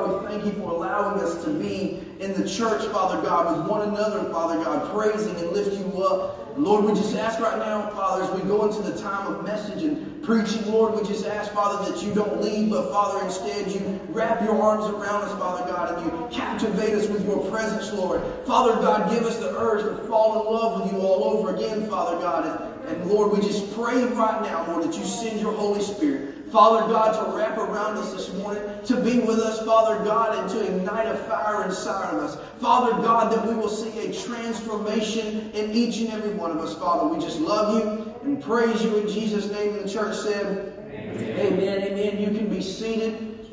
[0.00, 3.68] God, we thank you for allowing us to be in the church, Father God, with
[3.68, 6.58] one another, Father God, praising and lift you up.
[6.58, 9.82] Lord, we just ask right now, Father, as we go into the time of message
[9.82, 14.00] and preaching, Lord, we just ask, Father, that you don't leave, but Father, instead you
[14.08, 18.22] wrap your arms around us, Father God, and you captivate us with your presence, Lord.
[18.46, 21.88] Father God, give us the urge to fall in love with you all over again,
[21.88, 22.46] Father God.
[22.86, 26.39] And, and Lord, we just pray right now, Lord, that you send your Holy Spirit.
[26.50, 30.48] Father God, to wrap around us this morning, to be with us, Father God, and
[30.50, 32.38] to ignite a fire inside of us.
[32.60, 36.76] Father God, that we will see a transformation in each and every one of us,
[36.76, 37.06] Father.
[37.06, 39.74] We just love you and praise you in Jesus' name.
[39.74, 41.52] And the church said, Amen.
[41.52, 41.82] Amen.
[41.82, 42.18] Amen.
[42.18, 43.48] You can be seated.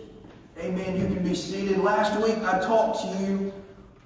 [0.59, 0.99] Amen.
[0.99, 1.77] You can be seated.
[1.77, 3.53] Last week I talked to you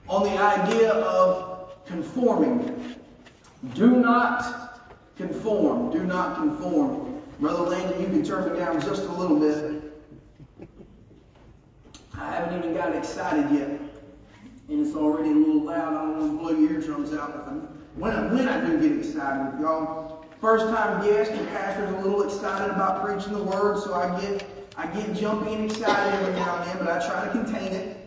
[0.09, 2.97] on the idea of conforming.
[3.73, 4.81] Do not
[5.15, 5.91] conform.
[5.91, 7.10] Do not conform.
[7.41, 9.81] Brother Landon, you can turn me down just a little bit.
[12.13, 13.67] I haven't even got excited yet.
[14.69, 15.93] And it's already a little loud.
[15.95, 17.31] I don't want to blow your eardrums out
[17.95, 20.23] when, I, when I do get excited y'all.
[20.39, 24.47] First time guest, the pastor's a little excited about preaching the word, so I get
[24.77, 27.97] I get jumpy and excited every now and then, but I try to contain it.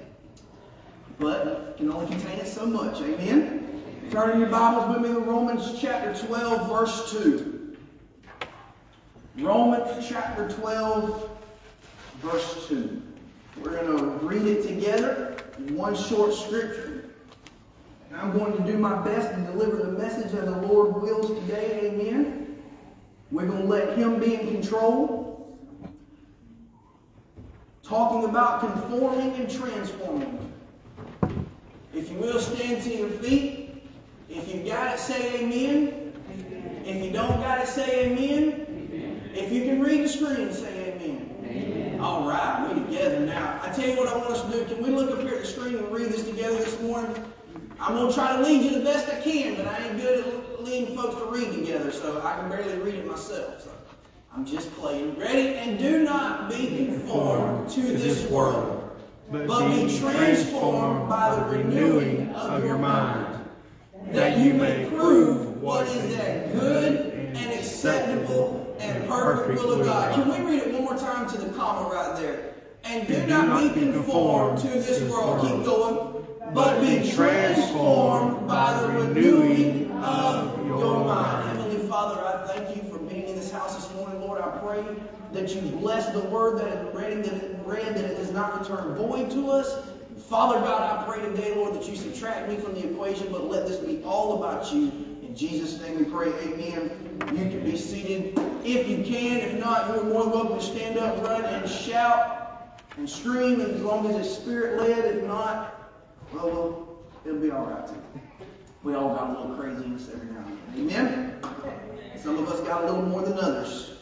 [1.19, 3.01] But can only contain it so much.
[3.01, 3.83] Amen?
[4.11, 7.64] Turning your Bibles with me to Romans chapter 12, verse 2.
[9.37, 11.29] Romans chapter 12,
[12.21, 13.03] verse 2.
[13.61, 17.11] We're going to read it together in one short scripture.
[18.11, 21.29] And I'm going to do my best to deliver the message as the Lord wills
[21.41, 21.91] today.
[21.91, 22.63] Amen.
[23.33, 25.59] We're going to let Him be in control.
[27.83, 30.53] Talking about conforming and transforming.
[31.93, 33.83] If you will, stand to your feet.
[34.29, 36.13] If you got it, say amen.
[36.85, 38.64] If you don't got it, say amen.
[39.35, 41.45] If you can read the screen, say amen.
[41.45, 42.01] amen.
[42.01, 43.61] All right, we together now.
[43.63, 44.65] I tell you what I want us to do.
[44.73, 47.13] Can we look up here at the screen and read this together this morning?
[47.81, 50.25] I'm going to try to lead you the best I can, but I ain't good
[50.25, 53.63] at leading folks to read together, so I can barely read it myself.
[53.63, 53.71] So
[54.33, 55.19] I'm just playing.
[55.19, 55.57] Ready?
[55.57, 58.97] And do not be conformed to this world,
[59.33, 63.45] but be transformed by the renewing of your mind,
[64.13, 70.15] that you may prove what is that good and acceptable and perfect will of God.
[70.15, 72.55] Can we read it one more time to the comma right there?
[72.85, 75.41] And do, not, be conformed to this world.
[75.41, 76.21] Keep going.
[76.53, 81.49] But be transformed by the renewing of your mind.
[81.49, 84.21] Heavenly Father, I thank you for being in this house this morning.
[84.21, 84.85] Lord, I pray
[85.33, 88.61] that you bless the word that is read, that it read, that it does not
[88.61, 89.83] return void to us.
[90.29, 93.67] Father God, I pray today, Lord, that you subtract me from the equation, but let
[93.67, 94.93] this be all about you.
[95.23, 97.04] In Jesus' name we pray, amen.
[97.33, 99.41] You can be seated if you can.
[99.41, 103.81] If not, you're more than welcome to stand up, run, and shout and scream as
[103.83, 105.17] long as it's spirit led.
[105.17, 105.93] If not,
[106.33, 107.89] well, well it'll be all right.
[108.83, 111.01] We all got a little craziness every now and then.
[111.01, 111.41] Amen?
[112.17, 113.99] Some of us got a little more than others.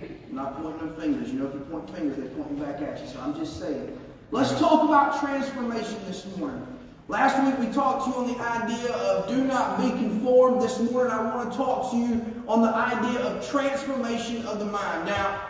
[0.00, 1.28] I'm not pointing no fingers.
[1.32, 3.06] You know, if you point fingers, they're pointing back at you.
[3.08, 3.98] So I'm just saying.
[4.30, 6.66] Let's talk about transformation this morning.
[7.12, 10.62] Last week we talked to you on the idea of do not be conformed.
[10.62, 14.64] This morning I want to talk to you on the idea of transformation of the
[14.64, 15.04] mind.
[15.04, 15.42] Now,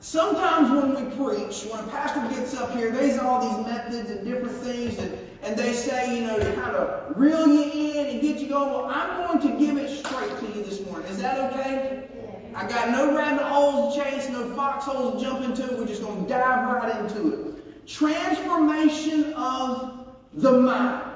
[0.00, 4.24] sometimes when we preach, when a pastor gets up here, there's all these methods and
[4.24, 7.64] different things, and, and they say, you know, to kind of reel you
[7.98, 8.70] in and get you going.
[8.70, 11.06] Well, I'm going to give it straight to you this morning.
[11.08, 12.08] Is that okay?
[12.54, 15.76] I got no rabbit holes to chase, no foxholes to jump into.
[15.76, 17.86] We're just going to dive right into it.
[17.86, 19.98] Transformation of
[20.32, 21.09] the mind.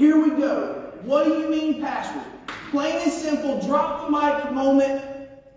[0.00, 0.94] Here we go.
[1.02, 2.24] What do you mean, Pastor?
[2.70, 5.04] Plain and simple, drop the mic moment.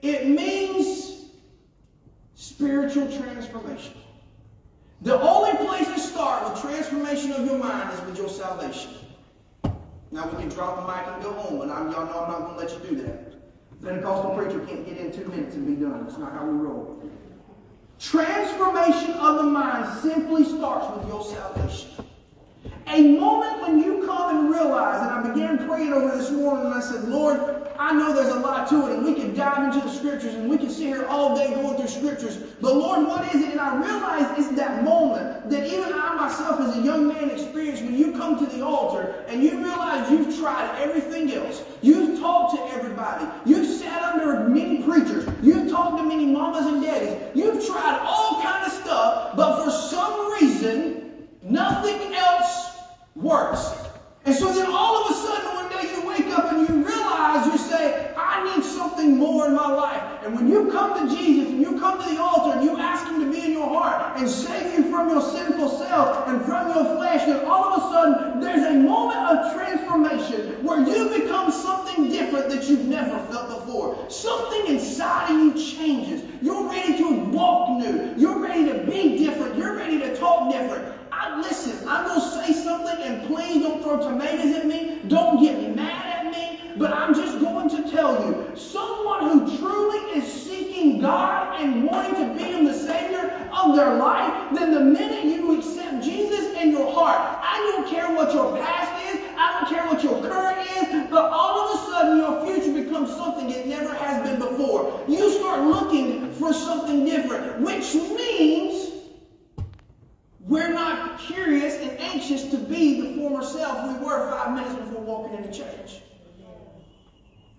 [0.02, 1.28] It means
[2.36, 3.94] spiritual transformation.
[5.02, 8.92] The only place to start with transformation of your mind is with your salvation.
[10.12, 12.40] Now we can drop the mic and go home, but I'm, y'all know I'm not
[12.40, 13.82] going to let you do that.
[13.82, 16.04] Pentecostal preacher can't get in two minutes and be done.
[16.04, 17.02] That's not how we roll.
[17.98, 21.92] Transformation of the mind simply starts with your salvation.
[22.88, 23.53] A moment
[25.94, 28.98] praying over this morning, and I said, Lord, I know there's a lot to it,
[28.98, 31.78] and we can dive into the scriptures, and we can sit here all day going
[31.78, 32.38] through scriptures.
[32.62, 33.52] But Lord, what is it?
[33.52, 37.84] And I realized it's that moment that even I myself, as a young man, experienced
[37.84, 41.64] when you come to the altar and you realize you've tried everything else.
[41.82, 43.26] You've talked to everybody.
[43.46, 45.28] You've sat under many preachers.
[45.42, 47.18] You've talked to many mamas and daddies.
[47.36, 52.78] You've tried all kind of stuff, but for some reason, nothing else
[53.16, 53.84] works.
[54.26, 57.46] And so then all of a sudden, one day you wake up and you realize,
[57.46, 60.24] you say, I need something more in my life.
[60.24, 63.06] And when you come to Jesus and you come to the altar and you ask
[63.06, 66.68] Him to be in your heart and save you from your sinful self and from
[66.70, 71.52] your flesh, then all of a sudden there's a moment of transformation where you become
[71.52, 74.10] something different that you've never felt before.
[74.10, 76.24] Something inside of you changes.
[76.42, 78.14] You're ready to walk new.
[78.16, 79.58] You're ready to be different.
[79.58, 81.03] You're ready to talk different.
[81.24, 85.00] I listen, I'm gonna say something and please don't throw tomatoes at me.
[85.08, 86.60] Don't get mad at me.
[86.76, 92.16] But I'm just going to tell you, someone who truly is seeking God and wanting
[92.16, 96.72] to be Him the Savior of their life, then the minute you accept Jesus in
[96.72, 100.68] your heart, I don't care what your past is, I don't care what your current
[100.76, 105.02] is, but all of a sudden your future becomes something it never has been before.
[105.08, 108.94] You start looking for something different, which means
[110.46, 110.93] we're not
[111.28, 115.52] curious and anxious to be the former self we were five minutes before walking into
[115.52, 116.02] church.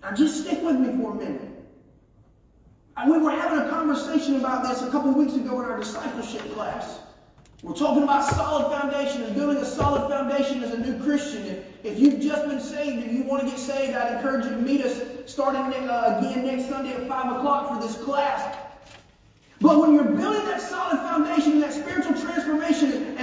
[0.03, 1.51] Now just stick with me for a minute.
[3.07, 7.01] We were having a conversation about this a couple weeks ago in our discipleship class.
[7.63, 11.47] We're talking about solid foundation and building a solid foundation as a new Christian.
[11.47, 14.51] If, if you've just been saved and you want to get saved, I'd encourage you
[14.51, 18.57] to meet us starting uh, again next Sunday at 5 o'clock for this class.
[19.61, 21.73] But when you're building that solid foundation, that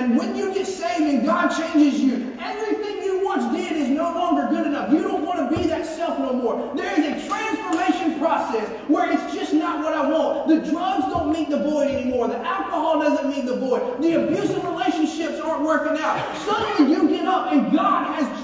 [0.01, 4.11] and when you get saved and God changes you, everything you once did is no
[4.11, 4.91] longer good enough.
[4.91, 6.73] You don't want to be that self no more.
[6.75, 10.47] There is a transformation process where it's just not what I want.
[10.47, 12.27] The drugs don't meet the void anymore.
[12.29, 14.01] The alcohol doesn't meet the void.
[14.01, 16.35] The abusive relationships aren't working out.
[16.37, 18.40] Suddenly you get up and God has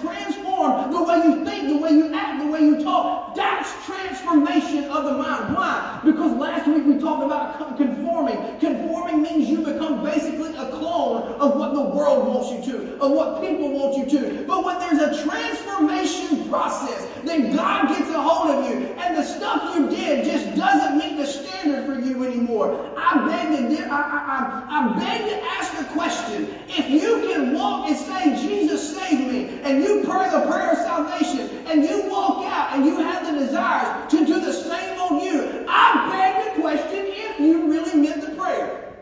[0.58, 3.36] the way you think, the way you act, the way you talk.
[3.36, 5.56] That's transformation of the mind.
[5.56, 6.02] Why?
[6.04, 8.60] Because last week we talked about conforming.
[8.60, 13.12] Conforming means you become basically a clone of what the world wants you to, of
[13.12, 14.46] what people want you to.
[14.46, 19.24] But when there's a transformation process, then God gets a hold of you, and the
[19.24, 22.90] stuff you did just doesn't meet the standard for you anymore.
[22.98, 27.90] I beg to, I, I, I beg to ask the question: If you can walk
[27.90, 32.46] and say, "Jesus, save me," and you pray the prayer of salvation, and you walk
[32.46, 36.62] out and you have the desire to do the same on you, I beg the
[36.62, 38.96] question if you really meant the prayer.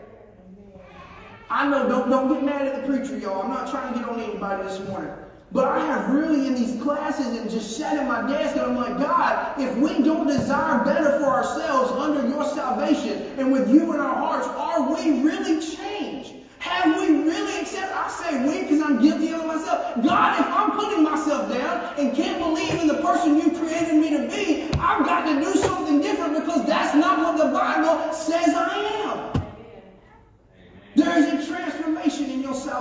[1.48, 3.42] I know, don't, don't get mad at the preacher, y'all.
[3.42, 5.12] I'm not trying to get on anybody this morning.
[5.52, 8.76] But I have really in these classes and just sat at my desk and I'm
[8.76, 13.94] like, God, if we don't desire better for ourselves under your salvation and with you
[13.94, 15.62] in our hearts, are we really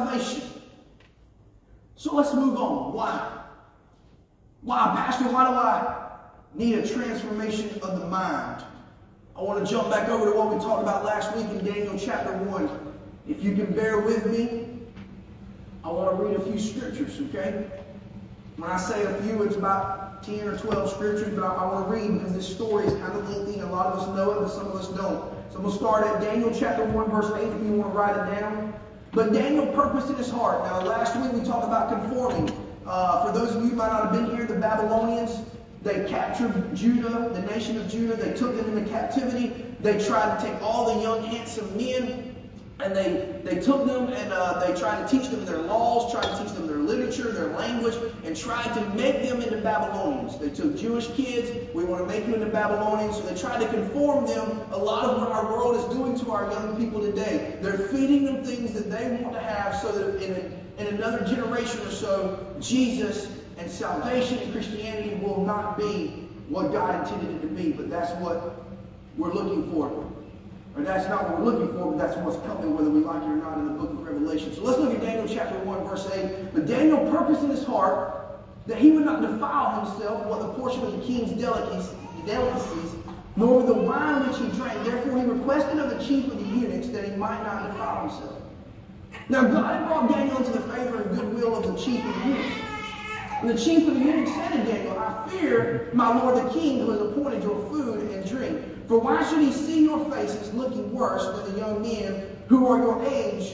[0.05, 0.61] salvation.
[1.95, 2.93] So let's move on.
[2.93, 3.41] Why?
[4.61, 5.25] Why, Pastor?
[5.25, 6.07] Why do I
[6.53, 8.63] need a transformation of the mind?
[9.37, 11.97] I want to jump back over to what we talked about last week in Daniel
[11.97, 12.93] chapter 1.
[13.27, 14.79] If you can bear with me,
[15.83, 17.67] I want to read a few scriptures, okay?
[18.57, 21.87] When I say a few, it's about 10 or 12 scriptures, but I, I want
[21.87, 24.31] to read because this story is kind of lengthy and a lot of us know
[24.31, 25.33] it, but some of us don't.
[25.51, 27.97] So I'm going to start at Daniel chapter 1, verse 8, if you want to
[27.97, 28.73] write it down.
[29.15, 30.63] But Daniel purposed in his heart.
[30.65, 32.51] Now, last week we talked about conforming.
[32.85, 35.41] Uh, for those of you who might not have been here, the Babylonians,
[35.81, 38.15] they captured Judah, the nation of Judah.
[38.15, 39.65] They took them into captivity.
[39.79, 42.35] They tried to take all the young, handsome men
[42.79, 46.23] and they, they took them and uh, they tried to teach them their laws, tried
[46.23, 50.37] to teach them their literature, their language, and tried to make them into Babylonians.
[50.37, 53.67] They took Jewish kids, we want to make you into Babylonians, so they tried to
[53.67, 54.61] conform them.
[54.71, 57.57] A lot of what our world is doing to our young people today.
[57.61, 61.25] They're feeding them things that they want to have so that in, a, in another
[61.25, 67.41] generation or so, Jesus and salvation and Christianity will not be what God intended it
[67.41, 68.65] to be, but that's what
[69.17, 70.11] we're looking for.
[70.75, 73.27] Or that's not what we're looking for, but that's what's coming, whether we like it
[73.27, 74.53] or not, in the book of Revelation.
[74.53, 76.53] So let's look at Daniel chapter 1, verse 8.
[76.53, 80.83] But Daniel purposed in his heart that he would not defile himself with a portion
[80.83, 82.95] of the king's delicacies,
[83.37, 84.83] nor with the wine which he drank.
[84.83, 88.41] Therefore he requested of the chief of the eunuchs that he might not defile himself.
[89.29, 92.29] Now God had brought Daniel into the favor and goodwill of the chief of the
[92.29, 92.55] eunuchs.
[93.41, 96.79] And the chief of the eunuchs said to Daniel, I fear, my lord the king,
[96.79, 98.74] who has appointed your food and drink.
[98.87, 102.77] For why should he see your faces looking worse than the young men who are
[102.77, 103.53] your age?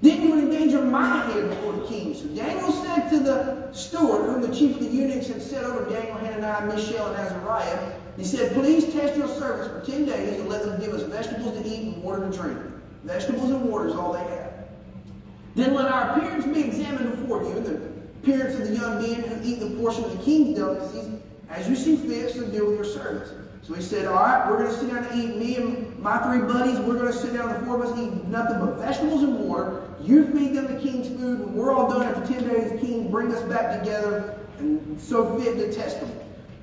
[0.00, 2.14] Then you endanger my head before the king.
[2.14, 5.88] So Daniel said to the steward, whom the chief of the eunuchs had set over
[5.88, 10.48] Daniel, Hananiah, Mishael, and Azariah, he said, Please test your servants for ten days and
[10.48, 12.58] let them give us vegetables to eat and water to drink.
[13.04, 14.52] Vegetables and water is all they have.
[15.54, 17.74] Then let our appearance be examined before you, and the
[18.22, 21.76] appearance of the young men who eat the portion of the king's delicacies, as you
[21.76, 23.32] see fit, so deal with your servants.
[23.62, 25.36] So he said, all right, we're going to sit down and eat.
[25.36, 28.24] Me and my three buddies, we're going to sit down, the four of us, eat
[28.24, 29.88] nothing but vegetables and water.
[30.00, 31.40] You feed them the king's food.
[31.40, 35.56] When we're all done after 10 days, king, bring us back together and so fit
[35.58, 36.10] to test them.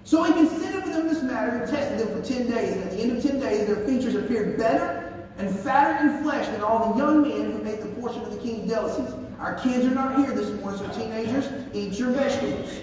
[0.03, 2.73] So he considered with them this matter and tested them for 10 days.
[2.73, 6.47] And at the end of 10 days, their features appeared better and fatter in flesh
[6.47, 9.13] than all the young men who made the portion of the king's delicacies.
[9.39, 12.81] Our kids are not here this morning, so teenagers, eat your vegetables.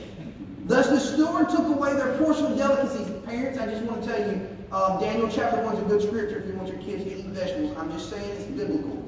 [0.64, 3.15] Thus the steward took away their portion of delicacies.
[3.26, 6.38] Parents, I just want to tell you, Um, Daniel chapter 1 is a good scripture
[6.38, 7.76] if you want your kids to eat vegetables.
[7.78, 9.02] I'm just saying it's biblical.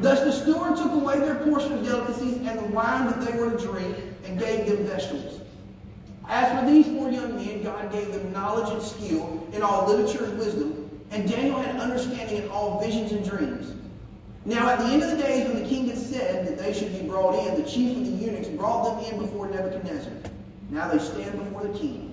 [0.00, 3.50] Thus the steward took away their portion of delicacies and the wine that they were
[3.50, 5.40] to drink and gave them vegetables.
[6.28, 10.24] As for these four young men, God gave them knowledge and skill in all literature
[10.24, 13.74] and wisdom, and Daniel had understanding in all visions and dreams.
[14.46, 16.92] Now at the end of the days when the king had said that they should
[16.98, 20.12] be brought in, the chief of the eunuchs brought them in before Nebuchadnezzar.
[20.70, 22.11] Now they stand before the king.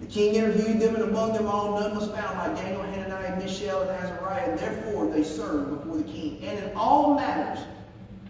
[0.00, 3.82] The king interviewed them, and among them all none was found like Daniel, Hananiah, Mishael,
[3.82, 6.42] and Azariah, and therefore they served before the king.
[6.44, 7.64] And in all matters,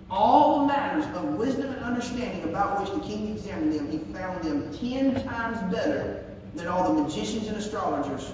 [0.08, 4.73] all matters of wisdom and understanding about which the king examined them, he found them
[4.78, 8.32] ten times better than all the magicians and astrologers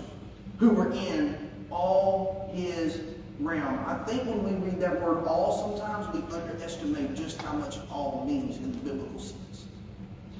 [0.58, 3.00] who were in all his
[3.40, 3.78] realm.
[3.86, 8.24] I think when we read that word all, sometimes we underestimate just how much all
[8.26, 9.64] means in the biblical sense.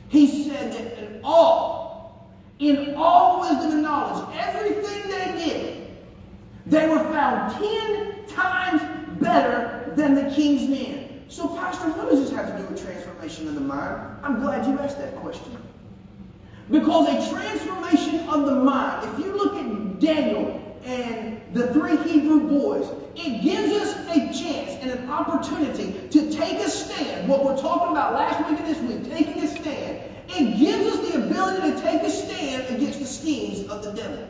[0.08, 1.91] He said that in all,
[2.58, 5.86] in all wisdom and knowledge, everything they did,
[6.66, 8.82] they were found ten times
[9.20, 11.24] better than the king's men.
[11.28, 14.18] So, Pastor, what does this have to do with transformation of the mind?
[14.22, 15.56] I'm glad you asked that question.
[16.70, 22.48] Because a transformation of the mind, if you look at Daniel and the three Hebrew
[22.48, 27.28] boys, it gives us a chance and an opportunity to take a stand.
[27.28, 30.11] What we're talking about last week and this week, taking a stand.
[30.42, 34.28] Gives us the ability to take a stand against the schemes of the devil.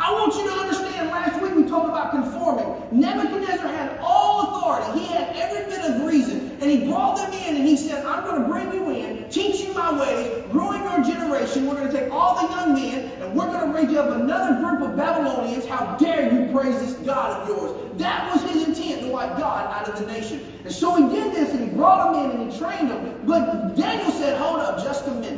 [0.00, 2.86] I want you to understand, last week we talked about conforming.
[2.92, 5.00] Nebuchadnezzar had all authority.
[5.00, 6.56] He had every bit of reason.
[6.60, 9.60] And he brought them in and he said, I'm going to bring you in, teach
[9.60, 11.66] you my ways, ruin your generation.
[11.66, 14.60] We're going to take all the young men and we're going to raise up another
[14.60, 15.66] group of Babylonians.
[15.66, 17.98] How dare you praise this God of yours?
[17.98, 20.60] That was his intent to wipe God out of the nation.
[20.64, 23.20] And so he did this and he brought them in and he trained them.
[23.26, 25.37] But Daniel said, hold up just a minute.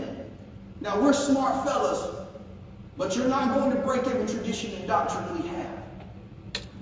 [0.81, 2.21] Now we're smart fellas
[3.01, 5.83] but you're not going to break every tradition and doctrine we have.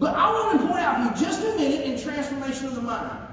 [0.00, 3.24] But I want to point out here just a minute in transformation of the mind.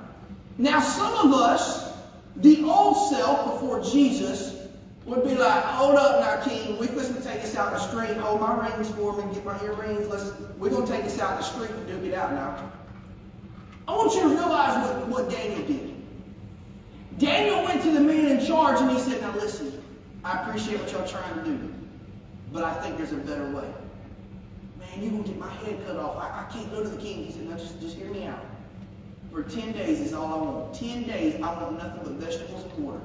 [0.60, 1.98] Now, some of us,
[2.36, 4.68] the old self before Jesus,
[5.06, 8.18] would be like, hold up now, King, we're going to take this out the street.
[8.18, 10.08] Hold my rings for me, get my earrings.
[10.08, 12.72] Let's, we're going to take this out the street and duke it out now.
[13.88, 15.96] I want you to realize what, what Daniel did.
[17.18, 19.75] Daniel went to the man in charge and he said, now listen,
[20.26, 21.74] I appreciate what y'all trying to do.
[22.52, 23.70] But I think there's a better way.
[24.80, 26.18] Man, you're going to get my head cut off.
[26.18, 27.26] I, I can't go to the king.
[27.26, 28.44] He said, no, just, just hear me out.
[29.32, 30.74] For 10 days is all I want.
[30.74, 33.02] 10 days, I want nothing but vegetables and water.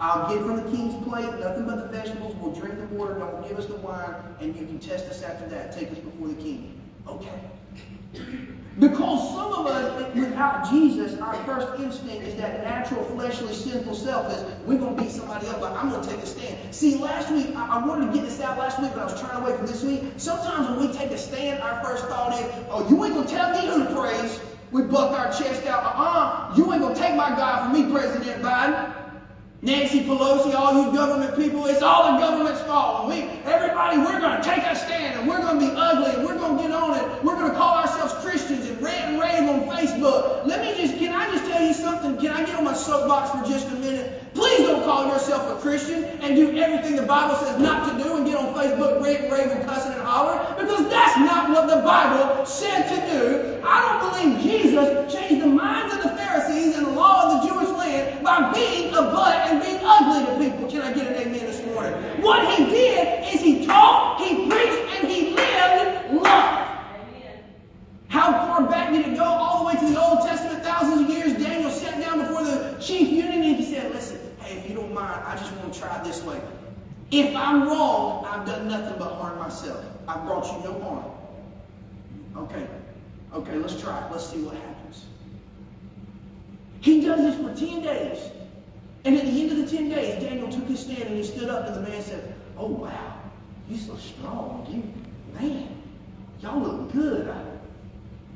[0.00, 2.34] I'll get from the king's plate, nothing but the vegetables.
[2.36, 3.14] We'll drink the water.
[3.18, 4.14] Don't give us the wine.
[4.40, 5.76] And you can test us after that.
[5.78, 6.80] Take us before the king.
[7.06, 8.54] Okay.
[8.78, 14.32] Because some of us, without Jesus, our first instinct is that natural, fleshly, sinful self
[14.32, 16.74] is we're going to beat somebody up, but I'm going to take a stand.
[16.74, 19.20] See, last week, I, I, wanted to get this out last week, but I was
[19.20, 20.02] trying to wait for this week.
[20.16, 23.32] Sometimes when we take a stand, our first thought is, oh, you ain't going to
[23.32, 24.40] tell me who to praise.
[24.70, 25.84] We buck our chest out.
[25.84, 28.94] Uh-uh, you ain't going to take my God from me, President Biden.
[29.64, 33.08] Nancy Pelosi, all you government people, it's all the government's fault.
[33.08, 36.24] We, everybody, we're going to take a stand and we're going to be ugly and
[36.26, 37.22] we're going to get on it.
[37.22, 38.41] We're going to call ourselves Christians
[39.48, 40.46] on Facebook.
[40.46, 42.16] Let me just, can I just tell you something?
[42.18, 44.22] Can I get on my soapbox for just a minute?
[44.34, 48.16] Please don't call yourself a Christian and do everything the Bible says not to do
[48.16, 52.46] and get on Facebook, rant and cussing and holler because that's not what the Bible
[52.46, 53.60] said to do.
[53.64, 57.48] I don't believe Jesus changed the minds of the Pharisees and the law of the
[57.48, 60.70] Jewish land by being a butt and being ugly to people.
[60.70, 61.92] Can I get an amen this morning?
[62.22, 66.71] What he did is he taught, he preached, and he lived love.
[68.12, 69.24] How far back did it go?
[69.24, 71.32] All the way to the Old Testament, thousands of years.
[71.42, 74.92] Daniel sat down before the chief eunuch and he said, Listen, hey, if you don't
[74.92, 76.38] mind, I just want to try this way.
[77.10, 79.82] If I'm wrong, I've done nothing but harm myself.
[80.06, 81.10] I've brought you no harm.
[82.36, 82.66] Okay,
[83.32, 84.12] okay, let's try it.
[84.12, 85.06] Let's see what happens.
[86.82, 88.18] He does this for 10 days.
[89.06, 91.48] And at the end of the 10 days, Daniel took his stand and he stood
[91.48, 93.22] up and the man said, Oh, wow,
[93.70, 94.66] you're so strong.
[94.68, 95.82] You, man,
[96.42, 97.34] y'all look good.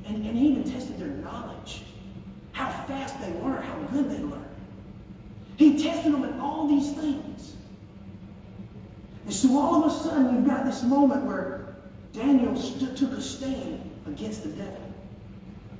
[0.06, 1.82] And, and he even tested their knowledge,
[2.52, 4.44] how fast they learn, how good they learn.
[5.56, 7.56] He tested them in all these things.
[9.24, 11.76] And so all of a sudden, you've got this moment where
[12.12, 14.94] Daniel took a stand against the devil.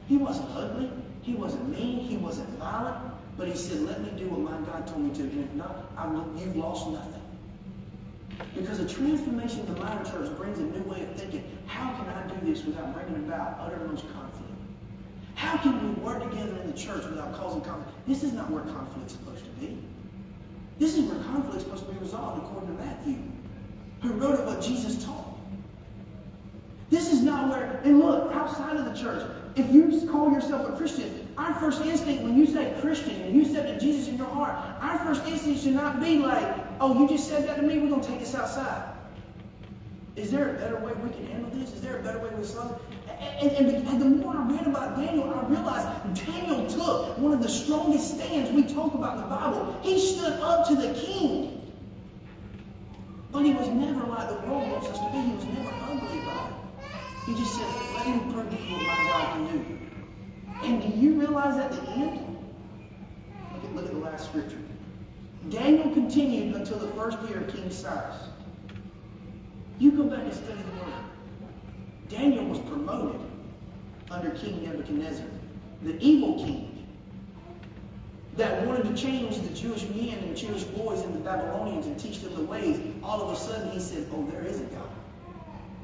[0.09, 0.91] He wasn't ugly.
[1.23, 2.01] He wasn't mean.
[2.01, 2.97] He wasn't violent.
[3.37, 5.23] But he said, let me do what my God told me to.
[5.23, 7.23] And if not, I'm, you've lost nothing.
[8.55, 11.45] Because a transformation of the mind church brings a new way of thinking.
[11.67, 14.53] How can I do this without bringing about uttermost conflict?
[15.35, 17.97] How can we work together in the church without causing conflict?
[18.07, 19.79] This is not where conflict's supposed to be.
[20.79, 23.19] This is where conflict's supposed to be resolved according to Matthew,
[24.03, 25.39] who wrote it what Jesus taught.
[26.91, 30.77] This is not where, and look, outside of the church, if you call yourself a
[30.77, 34.57] Christian, our first instinct when you say Christian and you said Jesus in your heart,
[34.81, 37.89] our first instinct should not be like, oh, you just said that to me, we're
[37.89, 38.93] going to take this outside.
[40.17, 41.73] Is there a better way we can handle this?
[41.73, 42.97] Is there a better way to solve it?
[43.41, 47.43] And, and, and, the more I read about Daniel, I realized Daniel took one of
[47.43, 49.79] the strongest stands we talk about in the Bible.
[49.83, 51.73] He stood up to the king.
[53.31, 55.19] But he was never like the world wants us to be.
[55.19, 56.57] He was never ugly about it.
[57.27, 59.79] He just said, let me prove what my God can do.
[60.63, 62.39] And do you realize at the end?
[63.53, 64.59] Look at, look at the last scripture.
[65.51, 68.17] Daniel continued until the first year of King Cyrus.
[69.79, 71.05] You go back and study the word.
[72.09, 73.21] Daniel was promoted
[74.11, 75.27] under King Nebuchadnezzar,
[75.83, 76.87] the evil king
[78.37, 82.35] that wanted to change the Jewish men and Jewish boys into Babylonians and teach them
[82.35, 82.79] the ways.
[83.03, 84.89] All of a sudden he said, oh, there is a God.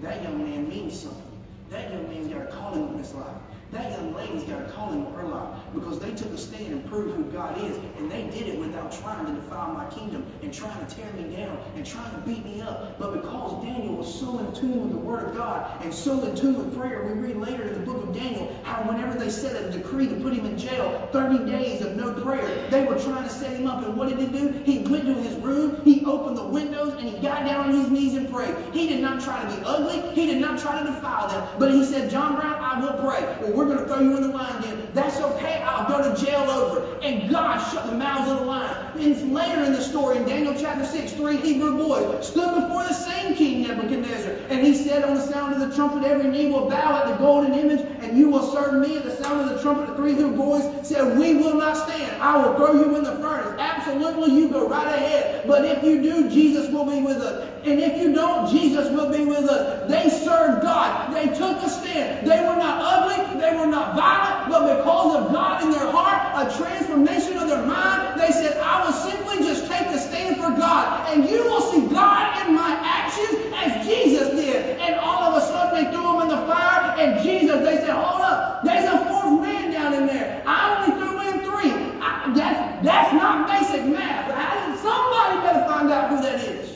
[0.03, 1.23] That young man means something.
[1.71, 3.37] That young man's got a calling in his life.
[3.73, 6.87] That young lady's got a calling in her life because they took a stand and
[6.87, 7.79] proved who God is.
[7.97, 11.35] And they did it without trying to defile my kingdom and trying to tear me
[11.35, 12.99] down and trying to beat me up.
[12.99, 16.37] But because Daniel was so in tune with the Word of God and so in
[16.37, 19.57] tune with prayer, we read later in the book of Daniel how whenever they set
[19.57, 23.25] a decree to put him in jail, 30 days of no prayer, they were trying
[23.25, 23.83] to set him up.
[23.87, 24.51] And what did he do?
[24.67, 27.91] He went to his room, he opened the windows, and he got down on his
[27.91, 28.55] knees and prayed.
[28.75, 30.15] He did not try to be ugly.
[30.15, 31.49] He did not try to defile them.
[31.59, 33.23] But he said, John Brown, I will pray.
[33.41, 34.89] Well, we're going to throw you in the lion den.
[34.93, 35.63] That's okay.
[35.63, 36.99] I'll go to jail over.
[37.03, 38.99] And God shut the mouths of the lion.
[38.99, 42.93] And later in the story, in Daniel chapter 6, three Hebrew boys stood before the
[42.93, 44.33] same king Nebuchadnezzar.
[44.49, 47.17] And he said, On the sound of the trumpet, every knee will bow at the
[47.17, 48.97] golden image, and you will serve me.
[48.97, 52.21] At the sound of the trumpet, the three Hebrew boys said, We will not stand.
[52.21, 53.59] I will throw you in the furnace.
[53.59, 55.47] Absolutely, you go right ahead.
[55.47, 57.52] But if you do, Jesus will be with us.
[57.65, 59.89] And if you don't, Jesus will be with us.
[59.89, 61.15] They served God.
[61.15, 62.27] They took a stand.
[62.27, 63.41] They were not ugly.
[63.41, 64.51] They were not violent.
[64.51, 68.85] But because of God in their heart, a transformation of their mind, they said, I
[68.85, 71.09] will simply just take a stand for God.
[71.11, 74.81] And you will see God in my actions as Jesus did.
[74.81, 76.99] And all of a sudden they threw him in the fire.
[76.99, 78.65] And Jesus, they said, hold up.
[78.65, 80.43] There's a fourth man down in there.
[80.47, 82.01] I only threw in three.
[82.03, 84.33] I, that's, that's not basic math.
[84.35, 86.73] I, somebody better find out who that is.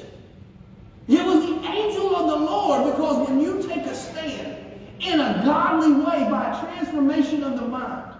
[1.08, 4.56] It was the angel of the Lord because when you take a stand
[4.98, 8.12] in a godly way by transformation of the mind,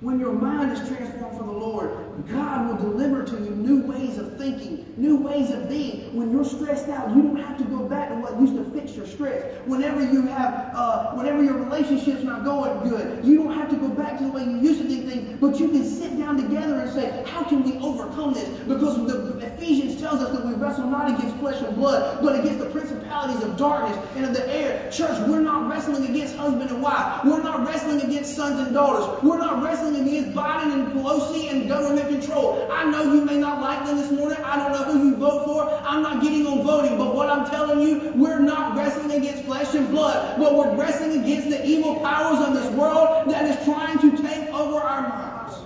[0.00, 4.18] when your mind is transformed for the Lord, God will deliver to you new ways
[4.18, 6.14] of thinking, new ways of being.
[6.14, 8.94] When you're stressed out, you don't have to go back to what used to fix
[8.96, 9.44] your stress.
[9.66, 13.88] Whenever you have, uh, whenever your relationship's not going good, you don't have to go
[13.88, 16.80] back to the way you used to do things, but you can sit down together
[16.80, 18.48] and say, how can we overcome this?
[18.60, 22.58] Because the Ephesians tells us that we wrestle not against flesh and blood, but against
[22.58, 24.90] the principalities of darkness and of the air.
[24.90, 27.24] Church, we're not wrestling against husband and wife.
[27.24, 29.22] We're not wrestling against sons and daughters.
[29.22, 32.68] We're not wrestling against Biden and Pelosi and government control.
[32.70, 34.38] I know you may not like them this morning.
[34.44, 35.70] I don't know who you vote for.
[35.86, 36.98] I'm not getting on voting.
[36.98, 41.22] But what I'm telling you, we're not wrestling against flesh and blood, but we're wrestling
[41.22, 45.56] against the evil powers of this world that is trying to take over our minds.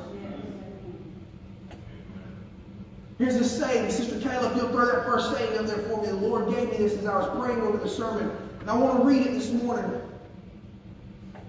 [3.18, 3.90] Here's a saying.
[3.90, 6.08] Sister Kayla, you'll throw that first saying up there for me.
[6.08, 8.30] The Lord gave me this as I was praying over the sermon.
[8.60, 10.00] And I want to read it this morning.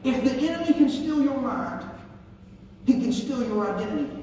[0.04, 1.90] If the enemy can steal your mind,
[2.86, 4.17] he can steal your identity.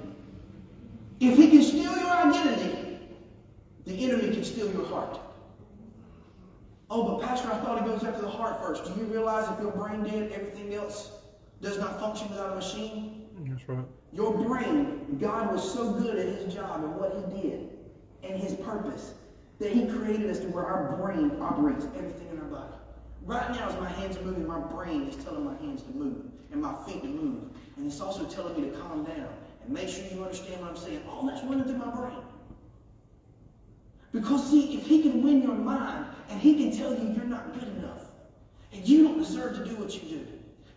[1.21, 2.99] If he can steal your identity,
[3.85, 5.21] the enemy can steal your heart.
[6.91, 8.85] Oh, but Pastor, I thought he goes after the heart first.
[8.85, 11.13] Do you realize if your brain dead, everything else
[11.61, 13.27] does not function without a machine?
[13.49, 13.85] That's right.
[14.13, 17.71] Your brain, God was so good at his job and what he did
[18.23, 19.15] and his purpose
[19.59, 22.75] that he created us to where our brain operates everything in our body.
[23.25, 26.27] Right now, as my hands are moving, my brain is telling my hands to move
[26.53, 27.45] and my feet to move.
[27.77, 29.29] And it's also telling me to calm down
[29.65, 31.03] and make sure you understand what I'm saying.
[31.09, 32.19] All that's running through my brain.
[34.13, 37.53] Because, see, if he can win your mind and he can tell you you're not
[37.53, 38.03] good enough
[38.73, 40.27] and you don't deserve to do what you do,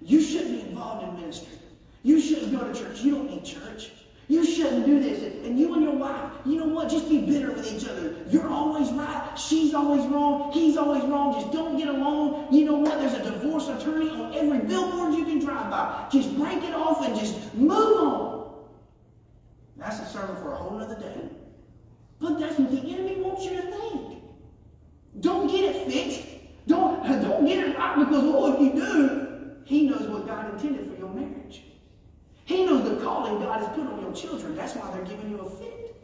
[0.01, 1.59] you shouldn't be involved in ministry.
[2.03, 3.01] You shouldn't go to church.
[3.01, 3.91] You don't need church.
[4.29, 5.23] You shouldn't do this.
[5.45, 6.89] And you and your wife, you know what?
[6.89, 8.15] Just be bitter with each other.
[8.29, 9.35] You're always right.
[9.37, 10.51] She's always wrong.
[10.51, 11.33] He's always wrong.
[11.33, 12.53] Just don't get along.
[12.53, 12.99] You know what?
[12.99, 16.07] There's a divorce attorney on every billboard you can drive by.
[16.11, 18.36] Just break it off and just move on.
[19.77, 21.29] That's a sermon for a whole other day.
[22.19, 24.23] But that's what the enemy wants you to think.
[25.19, 26.27] Don't get it fixed.
[26.67, 30.91] Don't, don't get it right because, oh, if you do, he knows what God intended
[30.91, 31.63] for your marriage.
[32.45, 34.55] He knows the calling God has put on your children.
[34.55, 35.95] That's why they're giving you a fit.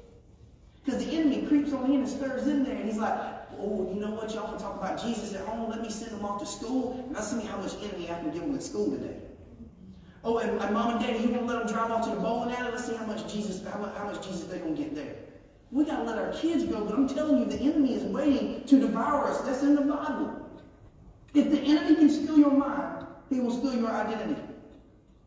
[0.83, 3.17] Because the enemy creeps on in and stirs in there, and he's like,
[3.57, 4.33] oh, you know what?
[4.33, 5.69] Y'all to talk about Jesus at home?
[5.69, 8.31] Let me send them off to school, and I'll see how much energy I can
[8.31, 9.15] give them at school today.
[10.23, 12.21] Oh, and, and mom and daddy, you want to let them drive off to the
[12.21, 12.71] bowling alley?
[12.71, 15.15] Let's see how much Jesus, how much, how much Jesus they're to get there.
[15.71, 18.63] We got to let our kids go, but I'm telling you, the enemy is waiting
[18.65, 19.41] to devour us.
[19.41, 20.39] That's in the Bible.
[21.33, 24.39] If the enemy can steal your mind, he will steal your identity.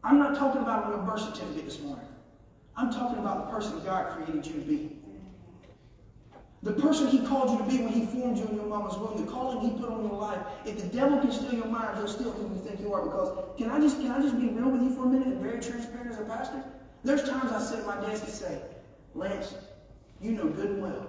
[0.04, 2.06] I'm not talking about your birth certificate this morning.
[2.76, 4.95] I'm talking about the person God created you to be.
[6.66, 9.24] The person he called you to be when he formed you in your mama's womb,
[9.24, 10.40] the calling he put on your life.
[10.64, 13.04] If the devil can steal your mind, he'll steal who you think you are.
[13.04, 15.40] Because can I just can I just be real with you for a minute and
[15.40, 16.60] very transparent as a pastor?
[17.04, 18.60] There's times I sit at my desk and say,
[19.14, 19.54] Lance,
[20.20, 21.06] you know good and well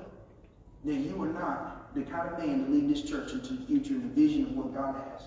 [0.86, 3.94] that you are not the kind of man to lead this church into the future
[3.96, 5.24] and the vision of what God has.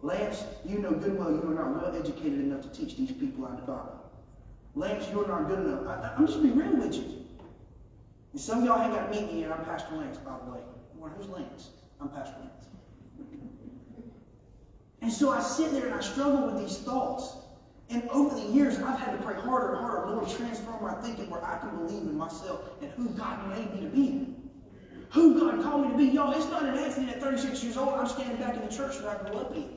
[0.00, 3.12] Lance, you know good and well you are not well educated enough to teach these
[3.12, 4.00] people out the Bible.
[4.74, 5.86] Lance, you're not good enough.
[5.86, 7.25] I, I'm just being real with you.
[8.36, 9.50] And some of y'all ain't got to meet me yet.
[9.50, 10.60] I'm Pastor Lance, by the way.
[11.16, 11.70] Who's Lance?
[11.98, 12.66] I'm Pastor Lance.
[15.00, 17.38] And so I sit there and I struggle with these thoughts.
[17.88, 21.30] And over the years, I've had to pray harder and harder, Lord, transform my thinking
[21.30, 24.34] where I can believe in myself and who God made me to be.
[25.12, 26.14] Who God called me to be.
[26.14, 28.98] Y'all, it's not an accident at 36 years old, I'm standing back in the church
[28.98, 29.70] that I grew up in.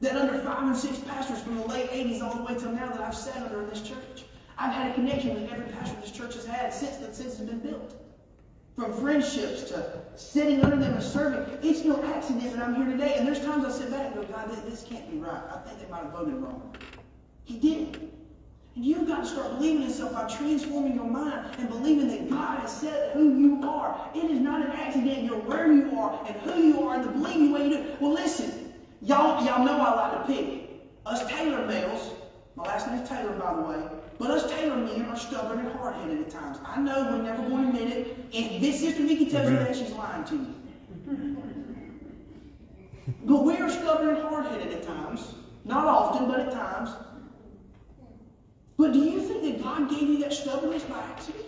[0.00, 2.88] That under five and six pastors from the late 80s all the way till now
[2.88, 4.24] that I've sat under in this church.
[4.58, 7.40] I've had a connection with every pastor this church has had since the since it's
[7.40, 8.02] been built.
[8.76, 11.58] From friendships to sitting under them and serving.
[11.62, 13.14] It's no accident that I'm here today.
[13.16, 15.40] And there's times I sit back and go, God, this can't be right.
[15.50, 16.74] I think they might have voted wrong.
[17.44, 17.96] He didn't.
[18.76, 22.28] And you've got to start believing in yourself by transforming your mind and believing that
[22.28, 24.10] God has said who you are.
[24.14, 25.24] It is not an accident.
[25.24, 27.96] You're where you are and who you are and the believing way you do.
[27.98, 30.70] Well, listen, y'all, y'all know I like to pick.
[31.06, 32.10] Us Taylor males,
[32.56, 33.88] my last name is Taylor, by the way,
[34.18, 36.58] but us Taylor men are stubborn and hard-headed at times.
[36.64, 38.16] I know we're never going to admit it.
[38.32, 40.54] If this Sister Vicky tells you that, she's lying to you.
[43.24, 45.34] But we are stubborn and hard-headed at times.
[45.64, 46.90] Not often, but at times.
[48.76, 51.44] But do you think that God gave you that stubbornness by accident?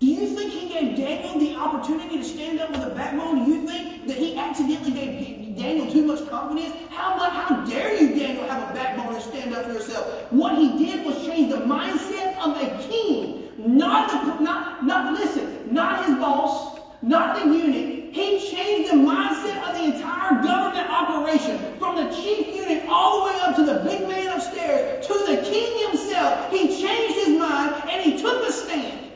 [0.00, 3.44] Do you think he gave Daniel the opportunity to stand up with a backbone?
[3.44, 5.14] Do you think that he accidentally gave
[5.56, 6.74] Daniel too much confidence?
[6.90, 10.32] How, how dare you, Daniel, have a backbone and stand up for yourself?
[10.32, 13.48] What he did was change the mindset of a king.
[13.56, 18.12] Not the, not, not, listen, not his boss, not the eunuch.
[18.14, 23.32] He changed the mindset of the entire government operation from the chief eunuch all the
[23.32, 26.50] way up to the big man upstairs to the king himself.
[26.50, 29.10] He changed his mind and he took a stand.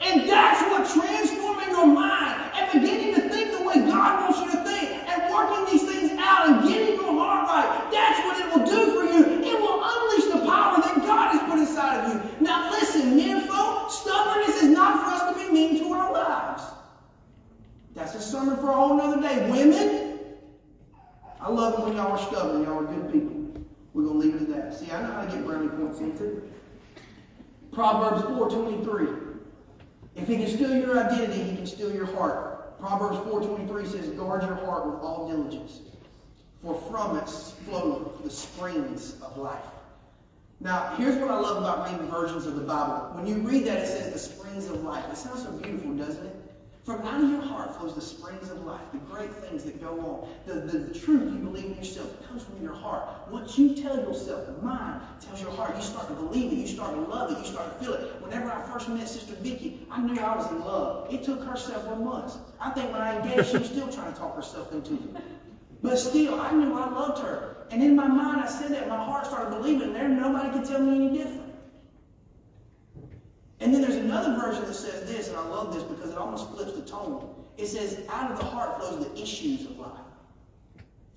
[0.00, 4.58] And that's what transforming your mind and beginning to think the way God wants you
[4.58, 7.90] to think and working these things out and getting your heart right.
[7.92, 9.42] That's what it will do for you.
[9.44, 12.44] It will unleash the power that God has put inside of you.
[12.44, 16.62] Now listen, men folk, stubbornness is not for us to be mean to our wives.
[18.02, 19.48] That's a sermon for a whole nother day.
[19.48, 20.18] Women,
[21.40, 22.64] I love it when y'all are stubborn.
[22.64, 23.62] Y'all are good people.
[23.94, 24.74] We're going to leave it at that.
[24.74, 26.42] See, I know how to get brownie points into.
[27.70, 29.36] Proverbs 4.23.
[30.16, 32.76] If he can steal your identity, he can steal your heart.
[32.80, 35.82] Proverbs 4.23 says, guard your heart with all diligence,
[36.60, 39.62] for from it flow the springs of life.
[40.58, 43.12] Now, here's what I love about reading versions of the Bible.
[43.14, 45.04] When you read that, it says the springs of life.
[45.08, 46.51] It sounds so beautiful, doesn't it?
[46.84, 50.00] From out of your heart flows the springs of life, the great things that go
[50.00, 50.28] on.
[50.46, 53.08] The, the, the, truth you believe in yourself comes from your heart.
[53.28, 55.76] What you tell yourself, the mind tells your heart.
[55.76, 56.56] You start to believe it.
[56.56, 57.38] You start to love it.
[57.38, 58.20] You start to feel it.
[58.20, 61.12] Whenever I first met Sister Vicky, I knew I was in love.
[61.14, 62.38] It took her several months.
[62.60, 65.22] I think when I engaged, she was still trying to talk herself into it.
[65.82, 67.66] But still, I knew I loved her.
[67.70, 68.88] And in my mind, I said that.
[68.88, 71.41] My heart started believing, and there nobody could tell me any different.
[73.62, 76.50] And then there's another version that says this, and I love this because it almost
[76.50, 77.32] flips the tone.
[77.56, 80.00] It says, out of the heart flows the issues of life.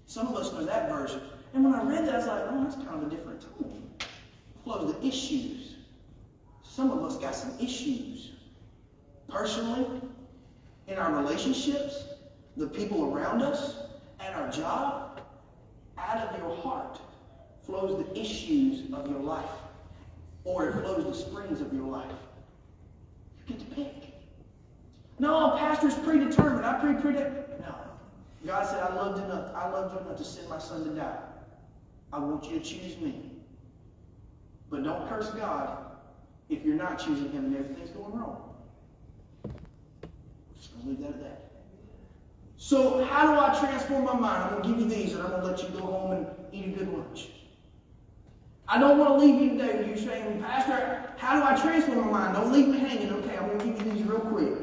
[0.05, 1.21] Some of us know that version.
[1.55, 3.89] And when I read that, I was like, oh, that's kind of a different tone.
[4.63, 5.73] Flows the issues.
[6.61, 8.33] Some of us got some issues.
[9.27, 10.01] Personally,
[10.87, 12.03] in our relationships,
[12.57, 13.77] the people around us,
[14.19, 15.19] at our job,
[15.97, 16.99] out of your heart
[17.65, 19.49] flows the issues of your life.
[20.43, 22.11] Or it flows the springs of your life
[23.47, 24.13] get to pick.
[25.19, 26.65] No, pastor's predetermined.
[26.65, 27.45] I pre predetermined.
[27.61, 27.75] No.
[28.45, 29.53] God said, I loved enough.
[29.55, 31.19] I loved you enough to send my son to die.
[32.11, 33.31] I want you to choose me.
[34.69, 35.85] But don't curse God
[36.49, 38.55] if you're not choosing him and everything's going wrong.
[40.55, 41.51] Just to leave that at that.
[42.57, 44.43] So how do I transform my mind?
[44.43, 46.27] I'm going to give you these and I'm going to let you go home and
[46.51, 47.29] eat a good lunch.
[48.67, 51.99] I don't want to leave you today with you saying, Pastor, how do I transform
[51.99, 52.35] my mind?
[52.35, 53.11] Don't leave me hanging.
[53.13, 54.53] Okay, I'm going to give you these real quick.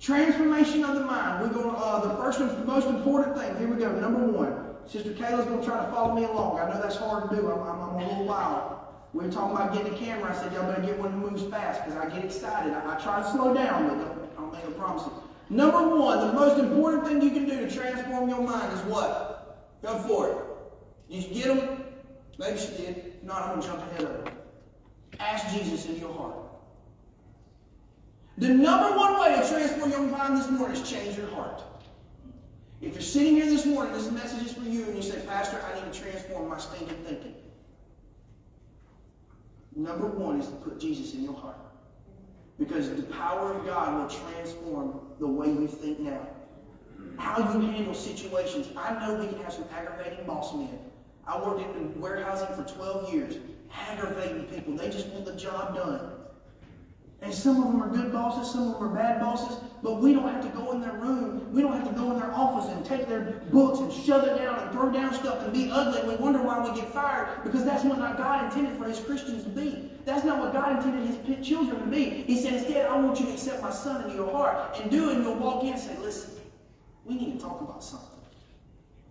[0.00, 1.42] Transformation of the mind.
[1.42, 1.74] We're going.
[1.76, 3.56] Uh, the first most important thing.
[3.56, 3.92] Here we go.
[4.00, 4.70] Number one.
[4.86, 6.58] Sister Kayla's going to try to follow me along.
[6.58, 7.50] I know that's hard to do.
[7.50, 8.78] I'm, I'm, I'm a little wild.
[9.12, 10.32] We were talking about getting a camera.
[10.32, 12.72] I said, y'all better get one that moves fast because I get excited.
[12.72, 15.12] I, I, try to slow down, but don't, I don't make no promises.
[15.48, 19.76] Number one, the most important thing you can do to transform your mind is what?
[19.82, 20.36] Go for it.
[21.08, 21.79] You get them?
[22.40, 23.22] Maybe she did.
[23.22, 24.32] Not, I'm going to jump ahead of her.
[25.20, 26.36] Ask Jesus in your heart.
[28.38, 31.62] The number one way to transform your mind this morning is change your heart.
[32.80, 35.60] If you're sitting here this morning, this message is for you, and you say, Pastor,
[35.62, 37.34] I need to transform my stinking thinking.
[39.76, 41.58] Number one is to put Jesus in your heart.
[42.58, 46.26] Because the power of God will transform the way you think now.
[47.18, 48.68] How you handle situations.
[48.78, 50.89] I know we can have some aggravating boss men.
[51.26, 53.36] I worked in warehousing for 12 years.
[53.88, 54.74] Aggravating people.
[54.76, 56.12] They just want the job done.
[57.22, 60.14] And some of them are good bosses, some of them are bad bosses, but we
[60.14, 62.72] don't have to go in their room, we don't have to go in their office
[62.72, 66.08] and take their books and shove it down and throw down stuff and be ugly.
[66.08, 69.44] We wonder why we get fired because that's what not God intended for his Christians
[69.44, 69.90] to be.
[70.06, 72.22] That's not what God intended his children to be.
[72.22, 75.10] He said, instead, I want you to accept my son into your heart and do
[75.10, 76.40] it, and you'll walk in and say, listen,
[77.04, 78.08] we need to talk about something.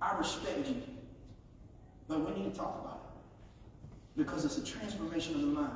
[0.02, 0.82] I respect you,
[2.10, 5.72] but we need to talk about it because it's a transformation of the mind.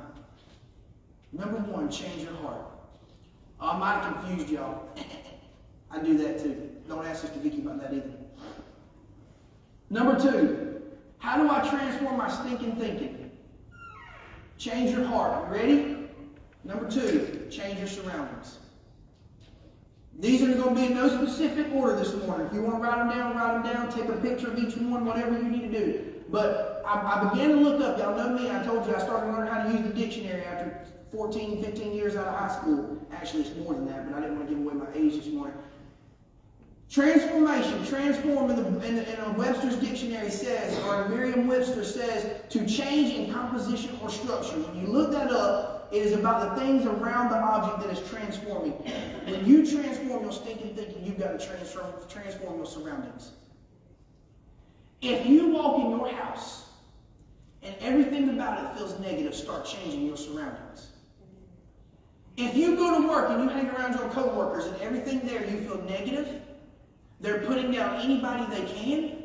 [1.32, 2.66] Number one, change your heart.
[3.60, 4.88] I might have confused y'all.
[5.90, 6.70] I do that too.
[6.88, 8.10] Don't ask Sister Vicky about that either.
[9.90, 10.82] Number two,
[11.18, 13.30] how do I transform my stinking thinking?
[14.58, 15.48] Change your heart.
[15.48, 15.96] You ready?
[16.64, 18.58] Number two, change your surroundings.
[20.18, 22.46] These are going to be in no specific order this morning.
[22.46, 23.92] If you want to write them down, write them down.
[23.92, 26.13] Take a picture of each one, whatever you need to do.
[26.30, 27.98] But I, I began to look up.
[27.98, 28.50] Y'all know me.
[28.50, 32.16] I told you I started learning how to use the dictionary after 14, 15 years
[32.16, 32.98] out of high school.
[33.12, 35.32] Actually, it's more than that, but I didn't want to give away my age this
[35.32, 35.56] morning.
[36.90, 43.14] Transformation, transform in, the, in, in a Webster's dictionary says, or Merriam-Webster says, to change
[43.14, 44.56] in composition or structure.
[44.58, 48.08] When you look that up, it is about the things around the object that is
[48.10, 48.72] transforming.
[48.72, 53.32] When you transform your stinking thinking, you've got to transform, transform your surroundings.
[55.00, 56.68] If you walk in your house
[57.62, 60.88] and everything about it feels negative, start changing your surroundings.
[62.36, 65.60] If you go to work and you hang around your coworkers and everything there you
[65.60, 66.42] feel negative,
[67.20, 69.24] they're putting down anybody they can.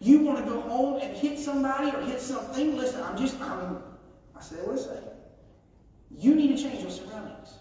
[0.00, 2.76] You want to go home and hit somebody or hit something.
[2.76, 3.82] Listen, I'm just, I'm,
[4.36, 5.02] I say what I say.
[6.16, 7.54] You need to change your surroundings.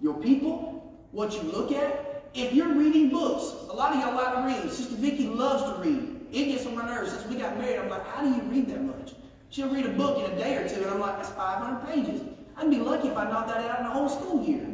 [0.00, 2.30] Your people, what you look at.
[2.34, 4.72] If you're reading books, a lot of y'all like to read.
[4.72, 6.11] Sister Vicky loves to read.
[6.32, 7.12] It gets on my nerves.
[7.12, 9.12] Since we got married, I'm like, how do you read that much?
[9.50, 12.22] She'll read a book in a day or two, and I'm like, that's 500 pages.
[12.56, 14.66] I'd be lucky if I knocked that out in a whole school year.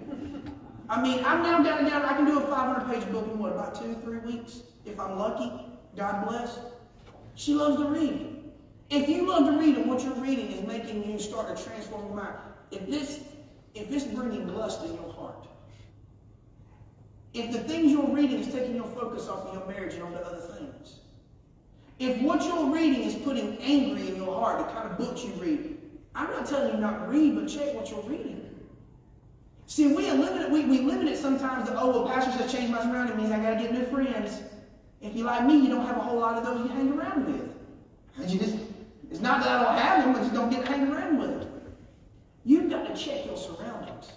[0.89, 2.03] I mean, I'm now got it down.
[2.05, 4.63] I can do a 500 page book in what, about two, three weeks?
[4.87, 5.51] If I'm lucky.
[5.97, 6.59] God bless.
[7.35, 8.37] She loves to read.
[8.89, 12.07] If you love to read and what you're reading is making you start to transform
[12.07, 12.37] your mind,
[12.71, 13.21] if this,
[13.75, 15.47] if it's bringing lust in your heart,
[17.35, 20.19] if the things you're reading is taking your focus off of your marriage and onto
[20.19, 20.68] other things,
[21.99, 25.33] if what you're reading is putting angry in your heart, the kind of books you
[25.33, 25.79] read,
[26.15, 28.45] I'm not telling you not to read, but check what you're reading.
[29.67, 32.83] See, we limit we, we limit it sometimes to, oh, well, pastor says change my
[32.83, 34.43] surroundings means I got to get new friends.
[35.01, 37.27] If you're like me, you don't have a whole lot of those you hang around
[37.27, 37.55] with.
[38.17, 38.57] And you just,
[39.11, 41.41] it's not that I don't have them, but just don't get to hang around with
[41.41, 41.51] them.
[42.45, 44.13] You've got to check your surroundings.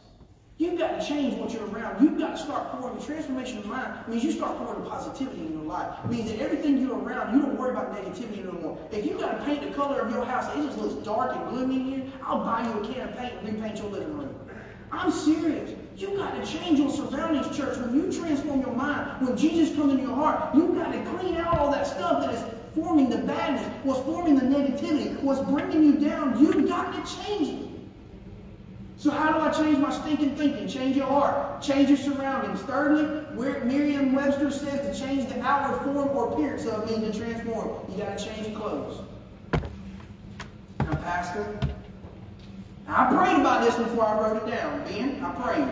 [0.61, 2.03] You've got to change what you're around.
[2.03, 4.07] You've got to start pouring the transformation of mind.
[4.07, 5.97] Means you start pouring positivity in your life.
[6.05, 8.77] It means that everything you're around, you don't worry about negativity no more.
[8.91, 11.49] If you've got to paint the color of your house, it just looks dark and
[11.49, 14.35] gloomy in here, I'll buy you a can of paint and repaint your living room.
[14.91, 15.71] I'm serious.
[15.97, 17.79] You've got to change your surroundings, church.
[17.79, 21.37] When you transform your mind, when Jesus comes into your heart, you've got to clean
[21.37, 22.43] out all that stuff that is
[22.75, 26.39] forming the badness, what's forming the negativity, what's bringing you down.
[26.39, 27.70] You've got to change it.
[29.01, 30.67] So how do I change my stinking thinking?
[30.67, 31.59] Change your heart.
[31.59, 32.61] Change your surroundings.
[32.61, 37.83] Thirdly, Merriam-Webster says to change the outward form or appearance of means to transform.
[37.89, 39.01] You got to change your clothes.
[40.81, 41.57] Now, Pastor,
[42.87, 45.19] I prayed about this before I wrote it down, Ben.
[45.25, 45.67] I prayed.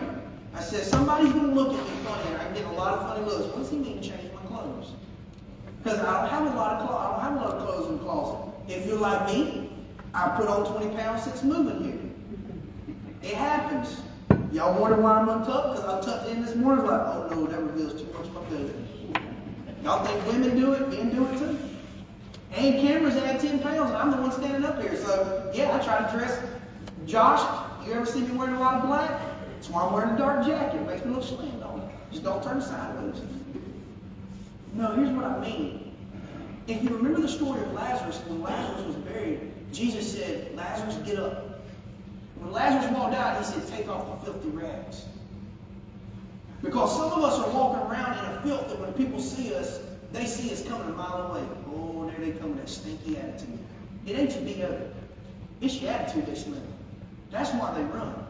[0.52, 3.08] I said, somebody's going to look at me funny, and I get a lot of
[3.08, 3.46] funny looks.
[3.54, 4.88] What does he mean to change my clothes?
[5.84, 7.00] Because I don't have a lot of clothes.
[7.00, 8.52] I don't have a lot of clothes in the closet.
[8.66, 9.70] If you're like me,
[10.14, 11.99] I put on 20 pounds since moving here.
[13.22, 14.00] It happens.
[14.52, 15.76] Y'all wonder why I'm untucked?
[15.76, 16.86] Because I tucked in this morning.
[16.86, 18.72] Like, oh no, that reveals too much my belly.
[19.84, 20.88] Y'all think women do it?
[20.88, 21.58] Men do it too?
[22.52, 24.96] And cameras add 10 pounds, and I'm the one standing up here.
[24.96, 26.42] So, yeah, I try to dress.
[27.06, 27.40] Josh,
[27.86, 29.20] you ever see me wearing a lot of black?
[29.54, 30.80] That's why I'm wearing a dark jacket.
[30.80, 31.88] It makes me look slim, don't it?
[32.10, 33.20] Just don't turn sideways.
[34.74, 35.94] No, here's what I mean.
[36.66, 41.18] If you remember the story of Lazarus, when Lazarus was buried, Jesus said, Lazarus, get
[41.18, 41.49] up.
[42.40, 45.04] When Lazarus walked out, he said, take off the filthy rags.
[46.62, 49.80] Because some of us are walking around in a filth that when people see us,
[50.12, 51.46] they see us coming a mile away.
[51.74, 53.58] Oh, there they come with that stinky attitude.
[54.06, 54.90] It ain't your BO.
[55.60, 56.62] It's your attitude they smell.
[57.30, 58.26] That's why they run.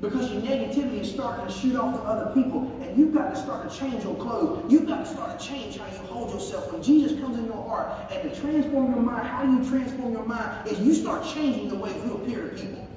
[0.00, 3.36] Because your negativity is starting to shoot off to other people, and you've got to
[3.40, 4.64] start to change your clothes.
[4.70, 6.72] You've got to start to change how you hold yourself.
[6.72, 10.12] When Jesus comes in your heart and to transform your mind, how do you transform
[10.12, 10.66] your mind?
[10.66, 12.88] Is you start changing the way you appear to people.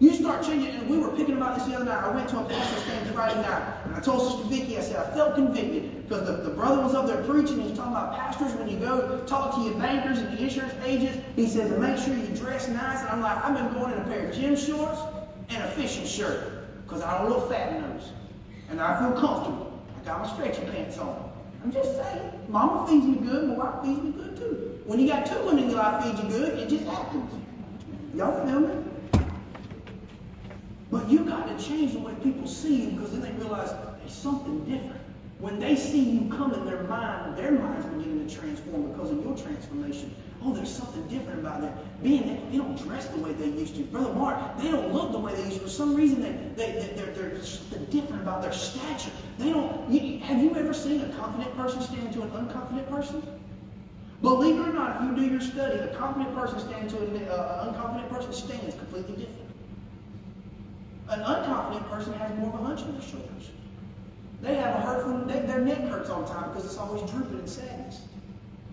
[0.00, 2.04] You start changing, and we were picking about this the other night.
[2.04, 4.94] I went to a pastor's stand Friday night, and I told Sister Vicky, I said,
[4.94, 7.60] I felt convicted because the, the brother was up there preaching.
[7.60, 10.74] He was talking about pastors when you go talk to your bankers and the insurance
[10.84, 11.18] agents.
[11.34, 13.00] He said to make sure you dress nice.
[13.00, 15.00] And I'm like, I've been going in a pair of gym shorts
[15.48, 18.12] and a fishing shirt because I don't look fat nose.
[18.70, 19.82] And I feel comfortable.
[20.00, 21.32] I got my stretchy pants on.
[21.64, 24.80] I'm just saying, mama feeds me good, my wife feeds me good too.
[24.84, 27.32] When you got two women in your life feed you good, it just happens.
[28.14, 28.87] Y'all feel me?
[30.90, 34.12] But you got to change the way people see you because then they realize there's
[34.12, 35.00] something different.
[35.38, 39.22] When they see you come in their mind, their mind's beginning to transform because of
[39.22, 40.14] your transformation.
[40.42, 42.02] Oh, there's something different about that.
[42.02, 43.82] Being they, they don't dress the way they used to.
[43.84, 45.64] Brother Mark, they don't look the way they used to.
[45.64, 49.10] For some reason, they, they, they, they're, they're something different about their stature.
[49.38, 49.90] They don't.
[49.90, 53.22] You, have you ever seen a confident person stand to an unconfident person?
[54.22, 57.28] Believe it or not, if you do your study, a confident person standing to an
[57.28, 59.47] uh, unconfident person stands completely different.
[61.08, 63.50] An unconfident person has more of a hunch on their shoulders.
[64.42, 67.40] They have a hurtful, they, their neck hurts all the time because it's always drooping
[67.40, 68.02] in sadness.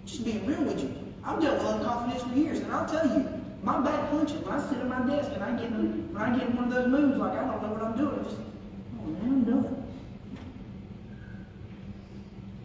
[0.06, 0.94] Just being real with you.
[1.24, 3.28] I've dealt with unconfidence for years, and I'll tell you,
[3.64, 6.38] my back punches when I sit at my desk and I get in, when I
[6.38, 8.24] get in one of those moods like I don't know what I'm doing.
[8.24, 9.84] Just, oh man, I'm doing.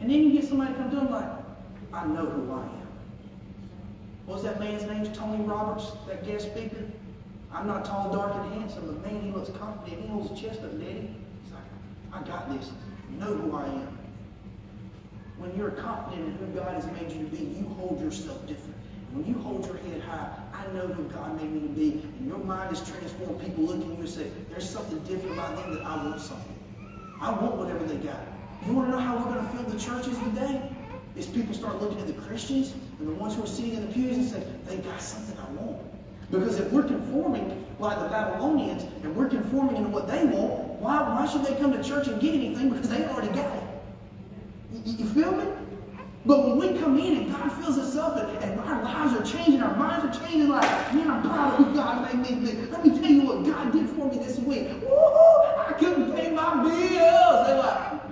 [0.00, 1.30] And then you get somebody come to them like,
[1.92, 2.88] I know who I am.
[4.26, 5.10] What was that man's name?
[5.14, 6.84] Tony Roberts, that guest speaker.
[7.52, 10.02] I'm not tall, dark, and handsome, but man, he looks confident.
[10.02, 11.10] He holds his chest up, Daddy.
[11.42, 11.62] He's like,
[12.12, 12.70] I got this.
[13.10, 13.98] You know who I am.
[15.38, 18.76] When you're confident in who God has made you to be, you hold yourself different.
[19.12, 22.28] When you hold your head high, I know who God made me to be, and
[22.28, 23.40] your mind is transformed.
[23.40, 26.54] People look at you and say, there's something different about them that I want something.
[27.20, 28.20] I want whatever they got.
[28.66, 30.70] You want to know how we're going to fill the churches today?
[31.16, 33.92] Is people start looking at the Christians and the ones who are sitting in the
[33.92, 35.89] pews and say, they got something I want.
[36.30, 41.00] Because if we're conforming like the Babylonians and we're conforming into what they want, why,
[41.02, 42.70] why should they come to church and get anything?
[42.70, 43.62] Because they already got it.
[44.72, 45.44] You, you feel me?
[46.26, 49.24] But when we come in and God fills us up and, and, our lives are
[49.24, 50.62] changing, our minds are changing, like,
[50.94, 52.52] man, I'm proud of who God made me.
[52.70, 54.68] Let me tell you what God did for me this week.
[54.82, 54.96] Woo!
[54.96, 57.46] I couldn't pay my bills.
[57.46, 58.02] They're like,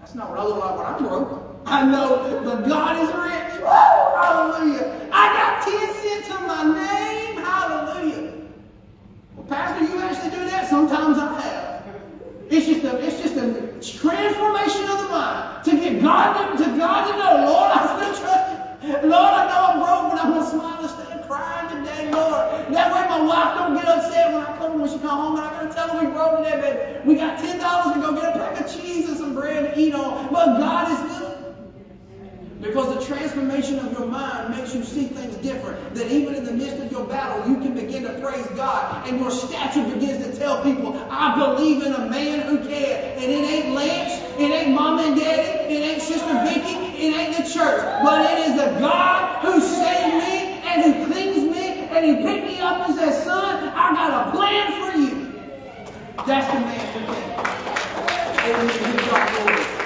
[0.00, 1.62] that's not what I look like when I'm broke.
[1.64, 3.60] I know, but God is rich.
[3.60, 3.68] Woo!
[3.68, 5.08] Hallelujah.
[5.12, 7.21] I got 10 cents on my name.
[9.52, 10.66] Pastor, you actually do that?
[10.66, 11.84] Sometimes I have.
[12.48, 13.52] It's just a, it's just a
[14.00, 18.16] transformation of the mind to get God to, to God to know, Lord, I still
[18.16, 18.48] trust
[18.82, 19.10] you.
[19.10, 22.72] Lord, I know I'm broke, but I'm gonna smile instead of crying today, Lord.
[22.72, 25.44] That way my wife don't get upset when I come when she come home and
[25.44, 27.08] I gotta tell her we broke today, baby.
[27.08, 29.78] We got ten dollars to go get a pack of cheese and some bread to
[29.78, 30.32] eat on.
[30.32, 31.21] But God is good.
[32.62, 35.94] Because the transformation of your mind makes you see things different.
[35.96, 39.08] That even in the midst of your battle, you can begin to praise God.
[39.08, 43.18] And your stature begins to tell people, I believe in a man who can.
[43.18, 47.36] And it ain't Lance, it ain't mom and daddy, it ain't Sister Vicky, it ain't
[47.36, 47.82] the church.
[48.04, 52.46] But it is the God who saved me and who cleans me and he picked
[52.46, 55.32] me up and says, son, I got a plan for you.
[56.24, 57.32] That's the man who can.
[59.50, 59.81] Amen.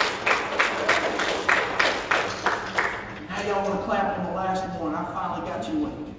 [3.56, 4.94] Y'all want to clap on the last one.
[4.94, 6.14] I finally got you one.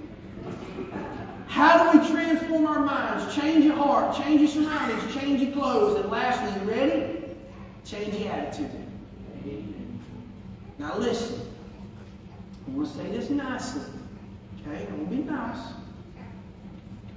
[1.46, 3.34] How do we transform our minds?
[3.34, 7.24] Change your heart, change your surroundings, change your clothes, and lastly, you ready?
[7.84, 8.70] Change your attitude.
[10.78, 11.40] Now listen.
[12.66, 13.82] I want to say this nicely.
[14.60, 14.86] Okay?
[14.86, 15.58] I'm going to be nice.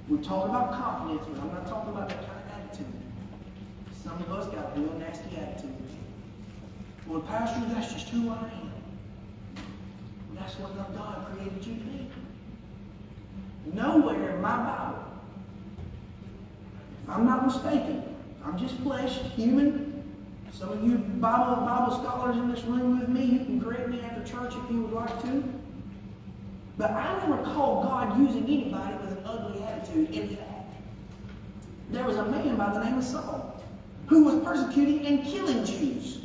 [0.08, 2.86] We're talking about confidence, but I'm not talking about that kind of attitude.
[4.02, 5.76] Some of us got real nasty attitude.
[7.06, 8.71] Well, Pastor, that's just who I am.
[10.42, 12.08] That's what God created you to be.
[13.74, 15.04] Nowhere in my Bible,
[17.04, 18.02] if I'm not mistaken,
[18.44, 20.02] I'm just flesh, human.
[20.52, 24.00] Some of you Bible, Bible scholars in this room with me, you can correct me
[24.00, 25.44] after church if you would like to.
[26.76, 30.10] But I don't recall God using anybody with an ugly attitude.
[30.10, 30.74] In fact,
[31.90, 33.62] there was a man by the name of Saul
[34.08, 36.18] who was persecuting and killing Jews.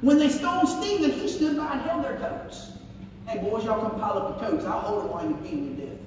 [0.00, 2.77] When they stoned Stephen, he stood by and held their coats.
[3.28, 4.64] Hey, boys, y'all come pile up your coats.
[4.64, 5.98] I'll hold it while you beat me to death.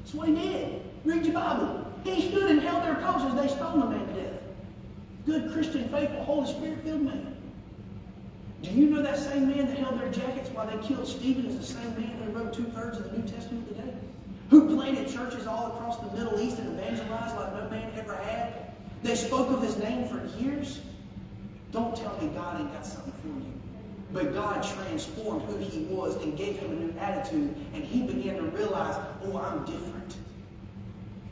[0.00, 0.82] That's what he did.
[1.04, 1.86] Read your Bible.
[2.02, 4.40] He stood and held their coats as they stoned the man to death.
[5.24, 7.36] Good Christian, faithful, Holy Spirit filled man.
[8.62, 11.58] Do you know that same man that held their jackets while they killed Stephen is
[11.58, 13.94] the same man who wrote two thirds of the New Testament today?
[14.50, 18.74] Who planted churches all across the Middle East and evangelized like no man ever had?
[19.04, 20.80] They spoke of his name for years.
[21.70, 23.53] Don't tell me God ain't got something for you.
[24.14, 28.36] But God transformed who he was and gave him a new attitude, and he began
[28.36, 30.16] to realize, oh, I'm different.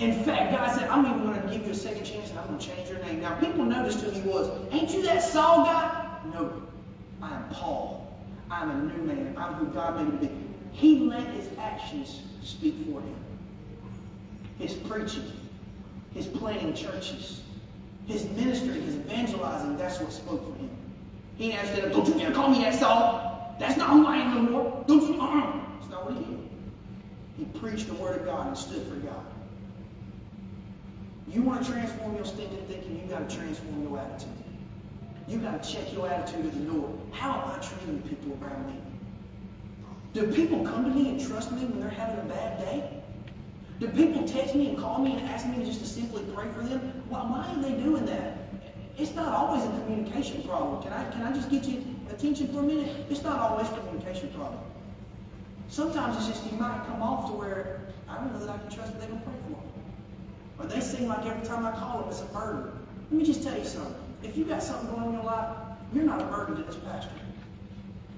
[0.01, 2.49] In fact, God said, I'm even going to give you a second chance and I'm
[2.49, 3.21] going to change your name.
[3.21, 4.51] Now, people noticed who he was.
[4.73, 6.19] Ain't you that Saul guy?
[6.35, 6.61] No.
[7.23, 8.19] I am Paul.
[8.51, 9.35] I'm a new man.
[9.39, 10.41] I'm who God made me to be.
[10.73, 13.15] He let his actions speak for him.
[14.59, 15.31] His preaching,
[16.15, 17.43] his planting churches,
[18.09, 20.71] his ministry, his evangelizing, that's what spoke for him.
[21.43, 23.57] He didn't ask don't you dare call me that Saul.
[23.59, 24.85] That's not who I am no more.
[24.87, 25.61] Don't you, uh-uh.
[25.75, 26.39] That's not what he did.
[27.37, 29.27] He preached the word of God and stood for God.
[31.27, 34.31] You want to transform your stinking thinking, you got to transform your attitude.
[35.27, 36.97] You got to check your attitude at the door.
[37.11, 38.81] How am I treating the people around me?
[40.15, 43.03] Do people come to me and trust me when they're having a bad day?
[43.81, 46.63] Do people text me and call me and ask me just to simply pray for
[46.63, 47.03] them?
[47.09, 48.42] Why are they doing that?
[48.99, 50.83] It's not always a communication problem.
[50.83, 53.07] Can I, can I just get you attention for a minute?
[53.09, 54.61] It's not always a communication problem.
[55.69, 58.71] Sometimes it's just you might come off to where I don't know that I can
[58.71, 59.57] trust that they're going to pray for me.
[60.59, 62.71] Or they seem like every time I call them, it's a burden.
[63.11, 63.95] Let me just tell you something.
[64.23, 65.57] If you got something going on in your life,
[65.95, 67.11] you're not a burden to this pastor.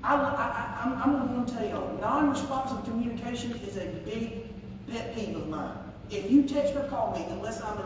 [0.02, 4.44] I, I, I, I'm, going to tell you, non-responsive communication is a big
[4.90, 5.78] pet peeve of mine.
[6.10, 7.78] If you text or call me, unless I'm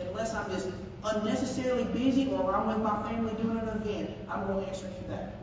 [0.00, 0.68] unless I'm just
[1.04, 5.08] unnecessarily busy or I'm with my family doing an event, I'm going to answer you
[5.08, 5.36] that.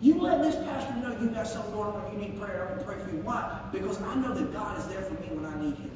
[0.00, 2.78] You let this pastor know you got something going on, you need prayer, I'm going
[2.80, 3.22] to pray for you.
[3.22, 3.60] Why?
[3.70, 5.90] Because I know that God is there for me when I need him.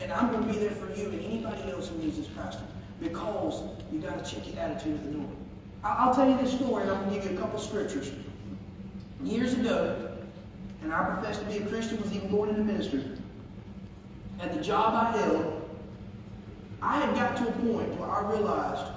[0.00, 2.64] And I'm going to be there for you and anybody else who needs this pastor.
[3.00, 3.62] Because
[3.92, 5.28] you got to check your attitude at the door.
[5.82, 8.10] I'll tell you this story and I'm going to give you a couple scriptures.
[9.22, 10.10] Years ago,
[10.82, 13.04] and I professed to be a Christian, was even going into ministry.
[14.40, 15.53] At the job I held,
[16.84, 18.92] I had got to a point where I realized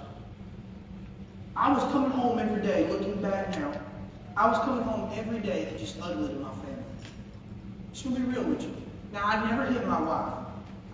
[1.56, 3.80] I was coming home every day, looking back now,
[4.36, 6.84] I was coming home every day and just ugly to my family.
[7.94, 8.76] Just gonna be real with you.
[9.14, 10.34] Now, I never hit my wife.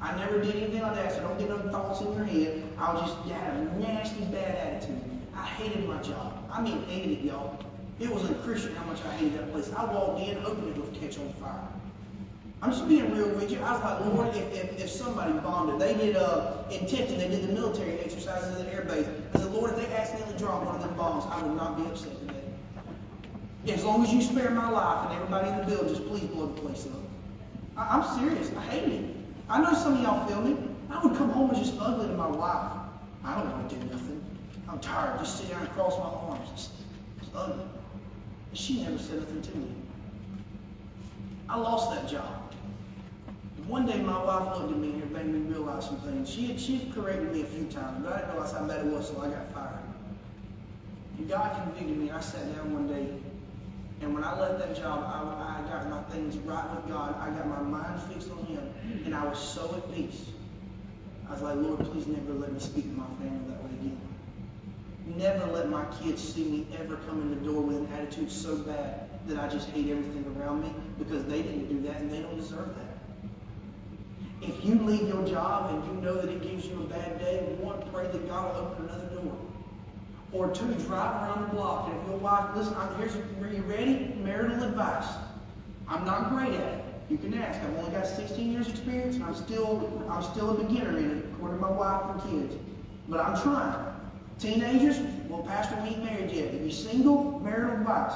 [0.01, 2.63] I never did anything like that, so don't get no thoughts in your head.
[2.77, 5.01] I was just, had a nasty, bad attitude.
[5.35, 6.47] I hated my job.
[6.51, 7.57] I mean, hated it, y'all.
[7.99, 9.73] It was unchristian how much I hated that place.
[9.75, 11.67] I walked in opened it with catch on fire.
[12.63, 13.59] I'm just being real with you.
[13.59, 17.27] I was like, Lord, if, if, if somebody bombed it, they did uh, intention, they
[17.27, 19.05] did the military exercises at the air base.
[19.33, 21.83] I said, Lord, if they accidentally dropped one of them bombs, I would not be
[21.83, 22.39] upset today.
[23.67, 26.53] As long as you spare my life and everybody in the building, just please blow
[26.53, 27.01] the place up.
[27.75, 28.49] I, I'm serious.
[28.55, 29.15] I hate it.
[29.49, 30.55] I know some of y'all feel me.
[30.89, 32.71] I would come home and just ugly to my wife.
[33.25, 34.23] I don't want to do nothing.
[34.69, 35.19] I'm tired.
[35.19, 36.47] Just sit down and cross my arms.
[36.53, 36.69] It's,
[37.21, 37.65] it's ugly.
[38.51, 39.67] And she never said nothing to me.
[41.49, 42.53] I lost that job.
[43.67, 46.29] One day my wife looked at me and made me realize some things.
[46.29, 48.85] She had, she had corrected me a few times, but I didn't realize how bad
[48.85, 49.79] it was, so I got fired.
[51.17, 52.09] And God convicted me.
[52.09, 53.07] and I sat down one day,
[54.01, 57.15] and when I left that job, I, I got my things right with God.
[57.19, 58.73] I got my mind fixed on Him,
[59.05, 60.25] and I was so at peace.
[61.29, 64.01] I was like, Lord, please never let me speak to my family that way again.
[65.15, 68.57] Never let my kids see me ever come in the door with an attitude so
[68.57, 72.21] bad that I just hate everything around me because they didn't do that and they
[72.21, 72.93] don't deserve that.
[74.41, 77.39] If you leave your job and you know that it gives you a bad day,
[77.59, 79.37] one, pray that God will open another door.
[80.33, 81.89] Or two, drive around the block.
[81.89, 84.13] And if your wife, listen, I'm, here's, are you ready?
[84.21, 85.07] Marital advice.
[85.87, 86.85] I'm not great at it.
[87.09, 87.61] You can ask.
[87.61, 91.25] I've only got 16 years experience and I'm still, I'm still a beginner in it,
[91.33, 92.55] according to my wife and kids.
[93.07, 93.93] But I'm trying.
[94.39, 94.97] Teenagers,
[95.29, 96.53] well, Pastor, we ain't married yet.
[96.53, 98.13] If you're single, marital advice.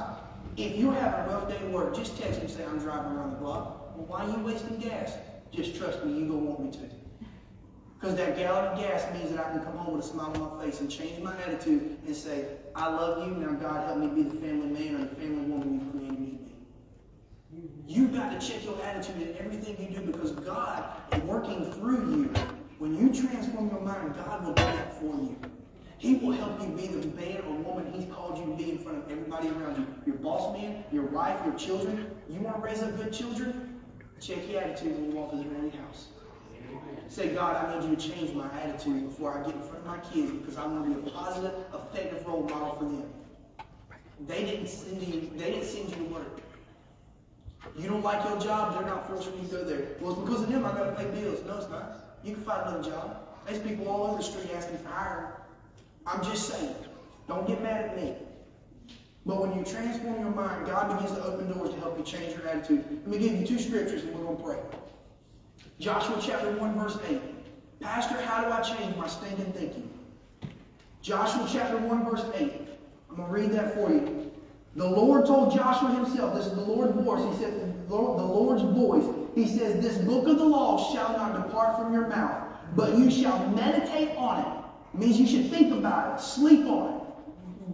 [0.58, 3.12] If you're having a rough day at work, just text me and say, I'm driving
[3.12, 3.96] around the block.
[3.96, 5.14] Well, why are you wasting gas?
[5.52, 6.90] Just trust me, you're going to want me to.
[8.00, 10.58] Because that gallon of gas means that I can come home with a smile on
[10.58, 14.24] my face and change my attitude and say, I love you, now God help me
[14.24, 16.56] be the family man or the family woman you created me to be.
[17.88, 22.12] You've got to check your attitude in everything you do because God is working through
[22.12, 22.34] you.
[22.80, 25.38] When you transform your mind, God will do that for you.
[25.98, 28.78] He will help you be the man or woman He's called you to be in
[28.78, 29.88] front of everybody around you.
[30.06, 32.12] Your boss man, your wife, your children.
[32.30, 33.82] You want to raise up good children?
[34.20, 36.08] Check your attitude when you walk through the house.
[37.08, 39.86] Say, God, I need you to change my attitude before I get in front of
[39.86, 43.06] my kids because I want to be a positive, effective role model for them.
[44.28, 46.42] They didn't send you, they didn't send you to work.
[47.78, 49.88] You don't like your job, they're not forcing you to go there.
[50.02, 51.40] Well, it's because of them I gotta pay bills.
[51.46, 52.18] No, it's not.
[52.24, 53.24] You can find another job.
[53.46, 55.32] There's people all over the street asking for hiring.
[56.08, 56.76] I'm just saying.
[57.28, 58.16] Don't get mad at me.
[59.26, 62.34] But when you transform your mind, God begins to open doors to help you change
[62.34, 62.86] your attitude.
[63.06, 64.58] Let me give you two scriptures and we're going to pray.
[65.80, 67.22] Joshua chapter 1, verse 8.
[67.82, 69.90] Pastor, how do I change my stinking thinking?
[71.02, 72.54] Joshua chapter 1, verse 8.
[73.10, 74.32] I'm going to read that for you.
[74.78, 77.36] The Lord told Joshua himself, this is the Lord's voice.
[77.36, 79.06] He said, the Lord's voice.
[79.36, 83.10] He says, This book of the law shall not depart from your mouth, but you
[83.10, 84.57] shall meditate on it.
[84.98, 87.02] It means you should think about it, sleep on it.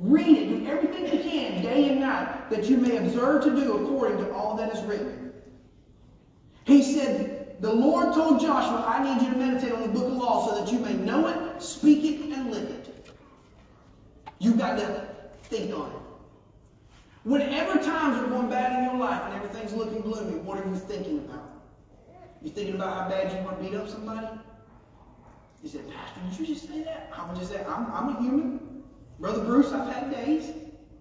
[0.01, 3.78] Read it, do everything you can, day and night, that you may observe to do
[3.78, 5.32] according to all that is written.
[6.65, 10.13] He said, The Lord told Joshua, I need you to meditate on the book of
[10.13, 13.09] law so that you may know it, speak it, and live it.
[14.39, 15.07] You've got to
[15.43, 15.97] think on it.
[17.24, 20.76] Whenever times are going bad in your life and everything's looking gloomy, what are you
[20.76, 21.49] thinking about?
[22.41, 24.28] You thinking about how bad you want to beat up somebody?
[25.64, 27.09] You said, Pastor, did you just say that?
[27.16, 28.84] I would just say, I'm, I'm a human.
[29.18, 30.51] Brother Bruce, I've had days.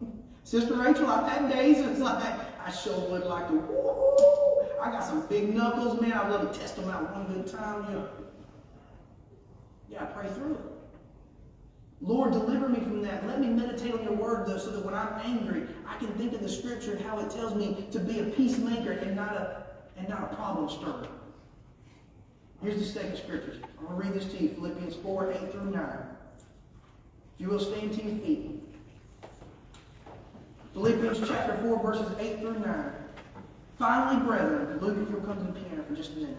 [0.44, 1.78] Sister Rachel, I've had days.
[1.78, 2.22] It's like,
[2.64, 6.12] I sure would like to, woo, I got some big knuckles, man.
[6.12, 7.86] I'd love to test them out one good time.
[7.88, 8.08] You know.
[9.88, 10.60] Yeah, I pray through it.
[12.00, 13.26] Lord, deliver me from that.
[13.26, 16.34] Let me meditate on your word, though, so that when I'm angry, I can think
[16.34, 19.64] of the scripture and how it tells me to be a peacemaker and not a,
[19.96, 21.08] and not a problem stirrer.
[22.62, 23.56] Here's the second scripture.
[23.80, 25.82] I'm going to read this to you Philippians 4 8 through 9.
[27.34, 28.62] If you will stand to your feet.
[30.72, 32.92] Philippians chapter 4, verses 8 through 9.
[33.78, 36.36] Finally, brethren, Luke, if you'll come to the piano for just a minute.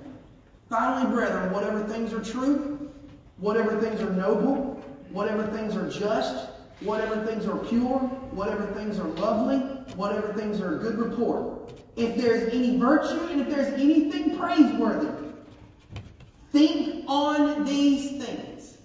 [0.70, 2.90] Finally, brethren, whatever things are true,
[3.38, 8.00] whatever things are noble, whatever things are just, whatever things are pure,
[8.32, 9.58] whatever things are lovely,
[9.96, 11.74] whatever things are a good report.
[11.98, 15.23] If there's any virtue and if there's anything praiseworthy,
[16.54, 18.78] think on these things.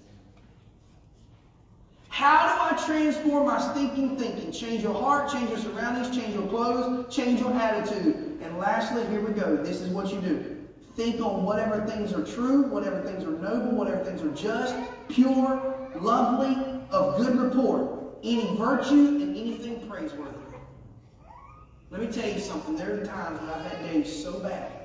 [2.09, 4.51] How do I transform my stinking thinking?
[4.51, 8.39] Change your heart, change your surroundings, change your clothes, change your attitude.
[8.43, 9.57] And lastly, here we go.
[9.57, 10.57] This is what you do.
[10.97, 14.75] Think on whatever things are true, whatever things are noble, whatever things are just,
[15.09, 16.57] pure, lovely,
[16.91, 20.35] of good report, any virtue and anything praiseworthy.
[21.91, 22.77] Let me tell you something.
[22.77, 24.78] There are times when I've had days so bad.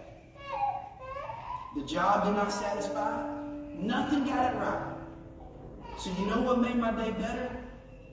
[1.76, 3.28] The job did not satisfy.
[3.74, 4.93] Nothing got it right.
[5.97, 7.49] So you know what made my day better?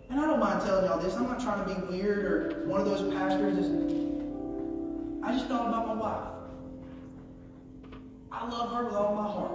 [0.09, 1.15] And I don't mind telling y'all this.
[1.15, 3.67] I'm not trying to be weird or one of those pastors.
[5.23, 6.29] I just thought about my wife.
[8.33, 9.53] I love her with all my heart.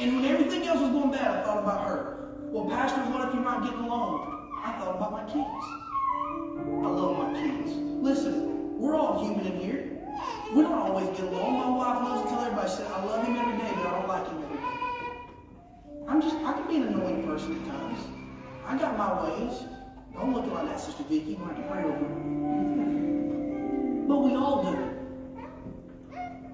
[0.00, 2.34] And when everything else was going bad, I thought about her.
[2.42, 4.52] Well, Pastor, what if you're not getting along?
[4.64, 5.64] I thought about my kids.
[6.84, 7.72] I love my kids.
[7.74, 9.93] Listen, we're all human in here.
[10.54, 11.58] We don't always get along.
[11.58, 14.06] My wife loves to tell everybody, said, I love him every day, but I don't
[14.06, 14.62] like him every day.
[16.06, 17.98] I'm just, I can be an annoying person at times.
[18.64, 19.64] I got my ways.
[20.12, 21.36] Don't look like that, Sister Vicky.
[21.44, 21.98] I can pray over
[24.06, 24.78] But we all do.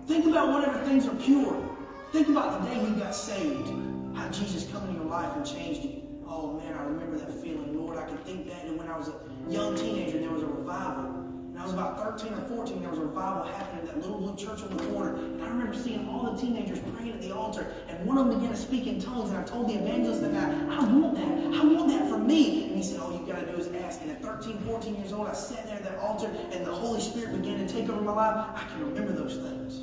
[0.07, 1.63] Think about whatever things are pure.
[2.11, 3.69] Think about the day you got saved,
[4.15, 6.03] how Jesus come into your life and changed you.
[6.27, 7.77] Oh man, I remember that feeling.
[7.77, 9.21] Lord, I can think back to when I was a
[9.51, 11.20] young teenager and there was a revival.
[11.61, 14.35] I was about 13 or 14, there was a revival happening at that little blue
[14.35, 15.15] church on the corner.
[15.17, 17.75] And I remember seeing all the teenagers praying at the altar.
[17.87, 19.29] And one of them began to speak in tongues.
[19.29, 21.61] And I told the evangelist that night, I want that.
[21.61, 22.65] I want that for me.
[22.69, 24.01] And he said, All you got to do is ask.
[24.01, 27.01] And at 13, 14 years old, I sat there at that altar and the Holy
[27.01, 28.47] Spirit began to take over my life.
[28.55, 29.81] I can remember those things.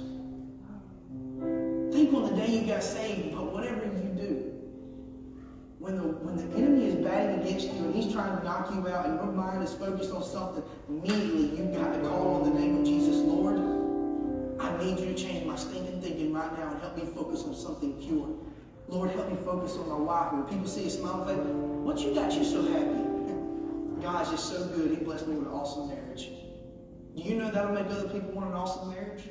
[1.94, 3.87] Think on the day you got saved, but whatever
[5.88, 8.86] when the, when the enemy is batting against you and he's trying to knock you
[8.90, 12.60] out and your mind is focused on something, immediately you've got to call on the
[12.60, 13.56] name of Jesus, Lord.
[14.60, 17.56] I need you to change my stinking thinking right now and help me focus on
[17.56, 18.28] something pure.
[18.90, 20.34] Lord, help me focus on my wife.
[20.34, 24.04] When people see a smile face, what you got you so happy?
[24.04, 24.92] God's just so good.
[24.92, 26.28] He blessed me with an awesome marriage.
[27.16, 29.24] Do you know that'll make other people want an awesome marriage?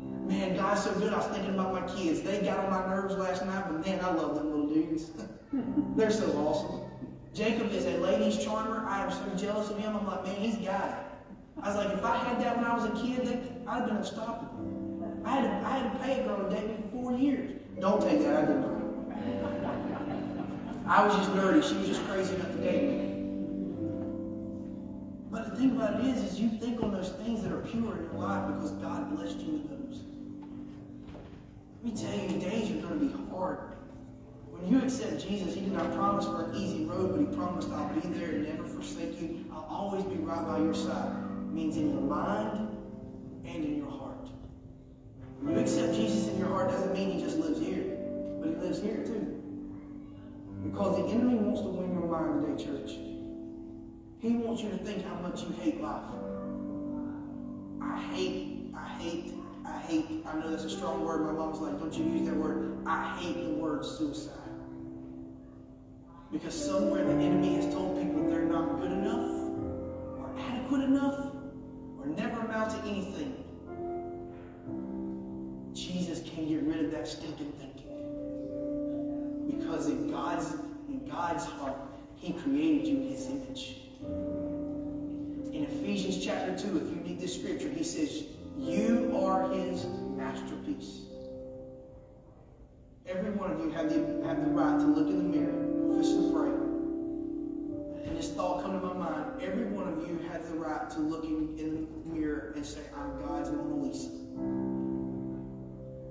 [0.00, 1.12] Man, God's so good.
[1.12, 2.22] I was thinking about my kids.
[2.22, 5.10] They got on my nerves last night, but man, I love them little dudes.
[5.96, 6.80] They're so awesome.
[7.34, 8.86] Jacob is a ladies' charmer.
[8.88, 9.96] I am so jealous of him.
[9.96, 10.94] I'm like, man, he's got it.
[11.62, 13.96] I was like, if I had that when I was a kid, I'd have been
[13.96, 15.22] unstoppable.
[15.24, 17.52] I had, to, I had to pay a girl to date me for four years.
[17.78, 18.36] Don't take that.
[18.36, 18.80] I didn't.
[20.86, 21.62] I was just nerdy.
[21.62, 23.10] She was just crazy enough to date me.
[25.30, 27.96] But the thing about it is, is you think on those things that are pure
[27.96, 30.02] in your life because God blessed you with those.
[31.82, 33.58] Let me tell you, days are going to be hard.
[34.50, 37.70] When you accept Jesus, He did not promise for an easy road, but He promised,
[37.70, 39.46] I'll be there and never forsake you.
[39.50, 41.16] I'll always be right by your side.
[41.48, 42.76] It means in your mind
[43.46, 44.28] and in your heart.
[45.40, 47.96] When you accept Jesus in your heart doesn't mean He just lives here,
[48.40, 49.40] but He lives here too.
[50.64, 52.90] Because the enemy wants to win your mind today, church.
[54.20, 56.19] He wants you to think how much you hate life.
[57.90, 59.34] I hate, I hate,
[59.66, 60.24] I hate.
[60.26, 61.22] I know that's a strong word.
[61.26, 62.78] My mom's like, don't you use that word.
[62.86, 64.34] I hate the word suicide.
[66.30, 69.30] Because somewhere the enemy has told people they're not good enough,
[70.18, 71.34] or adequate enough,
[71.98, 73.34] or never amount to anything.
[75.74, 77.96] Jesus can get rid of that stinking thinking.
[79.50, 80.54] Because in God's,
[80.88, 81.76] in God's heart,
[82.14, 83.76] He created you in His image.
[85.60, 88.24] In Ephesians chapter 2, if you read this scripture, he says,
[88.56, 89.84] You are his
[90.16, 91.02] masterpiece.
[93.06, 96.12] Every one of you have the, have the right to look in the mirror, fist
[96.12, 96.48] and pray.
[98.08, 99.42] And this thought come to my mind.
[99.42, 102.80] Every one of you has the right to look in, in the mirror and say,
[102.96, 104.08] I'm God's Mona Lisa.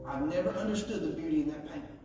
[0.08, 1.97] I've never understood the beauty in that painting.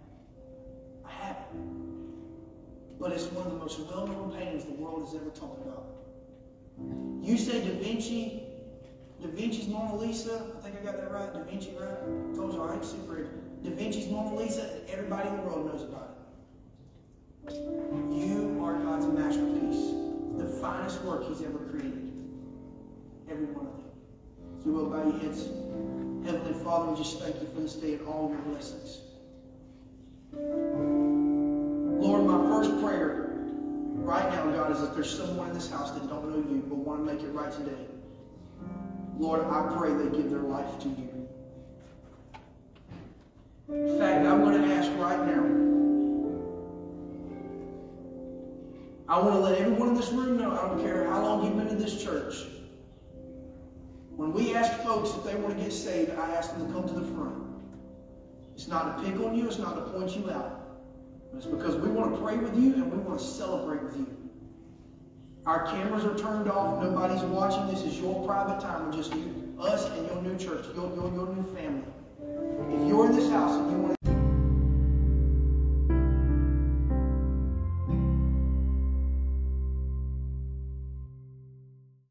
[1.04, 2.98] I haven't.
[2.98, 6.03] But it's one of the most well-known paintings the world has ever talked about.
[6.78, 8.42] You say Da Vinci,
[9.20, 11.88] Da Vinci's Mona Lisa, I think I got that right, Da Vinci, right?
[11.88, 13.28] I told you I ain't super.
[13.62, 16.18] Da Vinci's Mona Lisa, everybody in the world knows about
[17.48, 17.54] it.
[18.12, 19.92] You are God's masterpiece,
[20.38, 22.12] the finest work He's ever created.
[23.30, 23.90] Every one of them.
[24.62, 25.44] So we'll bow your heads.
[26.24, 29.00] Heavenly Father, we just thank you for this day and all your blessings.
[30.32, 33.24] Lord, my first prayer
[34.04, 36.76] right now, God, is if there's someone in this house that don't know you but
[36.76, 37.86] want to make it right today,
[39.18, 41.28] Lord, I pray they give their life to you.
[43.68, 45.44] In fact, I'm going to ask right now.
[49.06, 51.56] I want to let everyone in this room know, I don't care how long you've
[51.56, 52.34] been in this church.
[54.16, 56.88] When we ask folks if they want to get saved, I ask them to come
[56.88, 57.42] to the front.
[58.54, 60.60] It's not to pick on you, it's not to point you out.
[61.36, 64.13] It's because we want to pray with you and we want to celebrate with you.
[65.46, 66.82] Our cameras are turned off.
[66.82, 67.66] Nobody's watching.
[67.66, 71.12] This is your private time with just you, us, and your new church, your, your,
[71.12, 71.84] your new family.
[72.72, 73.93] If you're in this house and you want